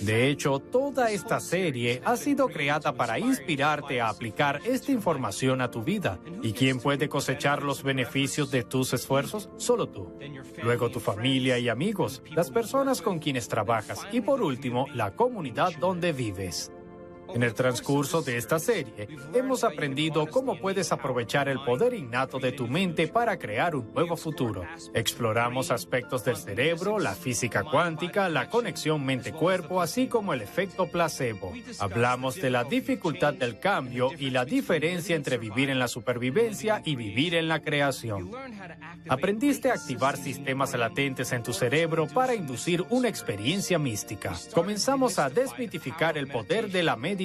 De 0.00 0.28
hecho, 0.28 0.58
toda 0.58 1.10
esta 1.10 1.40
serie 1.40 2.00
ha 2.04 2.16
sido 2.16 2.48
creada 2.48 2.92
para 2.94 3.18
inspirarte 3.18 4.00
a 4.00 4.08
aplicar 4.08 4.60
esta 4.64 4.92
información 4.92 5.60
a 5.60 5.70
tu 5.70 5.82
vida. 5.82 6.18
¿Y 6.42 6.52
quién 6.52 6.80
puede 6.80 7.08
cosechar 7.08 7.62
los 7.62 7.82
beneficios 7.82 8.50
de 8.50 8.64
tus 8.64 8.92
esfuerzos? 8.92 9.50
Solo 9.56 9.88
tú. 9.88 10.12
Luego 10.62 10.90
tu 10.90 11.00
familia 11.00 11.58
y 11.58 11.68
amigos, 11.68 12.22
las 12.34 12.50
personas 12.50 13.02
con 13.02 13.18
quienes 13.18 13.48
trabajas 13.48 14.06
y 14.12 14.20
por 14.20 14.42
último, 14.42 14.86
la 14.94 15.14
comunidad 15.14 15.72
donde 15.78 16.12
vives. 16.12 16.72
En 17.34 17.42
el 17.42 17.54
transcurso 17.54 18.22
de 18.22 18.36
esta 18.36 18.58
serie, 18.58 19.08
hemos 19.34 19.62
aprendido 19.62 20.26
cómo 20.26 20.58
puedes 20.58 20.92
aprovechar 20.92 21.48
el 21.48 21.60
poder 21.60 21.92
innato 21.92 22.38
de 22.38 22.52
tu 22.52 22.66
mente 22.66 23.06
para 23.06 23.38
crear 23.38 23.76
un 23.76 23.92
nuevo 23.92 24.16
futuro. 24.16 24.64
Exploramos 24.94 25.70
aspectos 25.70 26.24
del 26.24 26.36
cerebro, 26.36 26.98
la 26.98 27.14
física 27.14 27.64
cuántica, 27.64 28.28
la 28.28 28.48
conexión 28.48 29.04
mente-cuerpo, 29.04 29.82
así 29.82 30.06
como 30.06 30.32
el 30.32 30.40
efecto 30.40 30.86
placebo. 30.86 31.52
Hablamos 31.78 32.36
de 32.36 32.50
la 32.50 32.64
dificultad 32.64 33.34
del 33.34 33.58
cambio 33.58 34.10
y 34.18 34.30
la 34.30 34.44
diferencia 34.44 35.14
entre 35.14 35.36
vivir 35.36 35.70
en 35.70 35.78
la 35.78 35.88
supervivencia 35.88 36.80
y 36.84 36.96
vivir 36.96 37.34
en 37.34 37.48
la 37.48 37.60
creación. 37.60 38.30
Aprendiste 39.08 39.70
a 39.70 39.74
activar 39.74 40.16
sistemas 40.16 40.74
latentes 40.74 41.32
en 41.32 41.42
tu 41.42 41.52
cerebro 41.52 42.06
para 42.06 42.34
inducir 42.34 42.84
una 42.90 43.08
experiencia 43.08 43.78
mística. 43.78 44.34
Comenzamos 44.54 45.18
a 45.18 45.28
desmitificar 45.28 46.16
el 46.16 46.28
poder 46.28 46.70
de 46.70 46.82
la 46.82 46.96
mente 46.96 47.17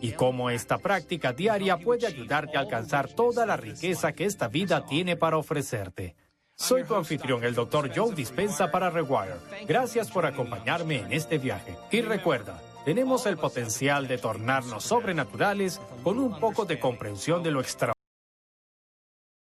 y 0.00 0.12
cómo 0.12 0.50
esta 0.50 0.78
práctica 0.78 1.32
diaria 1.32 1.76
puede 1.76 2.06
ayudarte 2.06 2.56
a 2.56 2.60
alcanzar 2.60 3.08
toda 3.08 3.46
la 3.46 3.56
riqueza 3.56 4.12
que 4.12 4.24
esta 4.24 4.48
vida 4.48 4.84
tiene 4.84 5.16
para 5.16 5.38
ofrecerte. 5.38 6.16
Soy 6.54 6.84
tu 6.84 6.94
anfitrión, 6.94 7.44
el 7.44 7.54
Dr. 7.54 7.90
Joe 7.94 8.14
Dispensa 8.14 8.70
para 8.70 8.90
Rewire. 8.90 9.36
Gracias 9.66 10.10
por 10.10 10.26
acompañarme 10.26 11.00
en 11.00 11.12
este 11.12 11.38
viaje. 11.38 11.76
Y 11.90 12.02
recuerda, 12.02 12.60
tenemos 12.84 13.26
el 13.26 13.36
potencial 13.36 14.08
de 14.08 14.18
tornarnos 14.18 14.84
sobrenaturales 14.84 15.80
con 16.02 16.18
un 16.18 16.38
poco 16.38 16.64
de 16.64 16.78
comprensión 16.78 17.42
de 17.42 17.50
lo 17.52 17.60
extraordinario. 17.60 18.01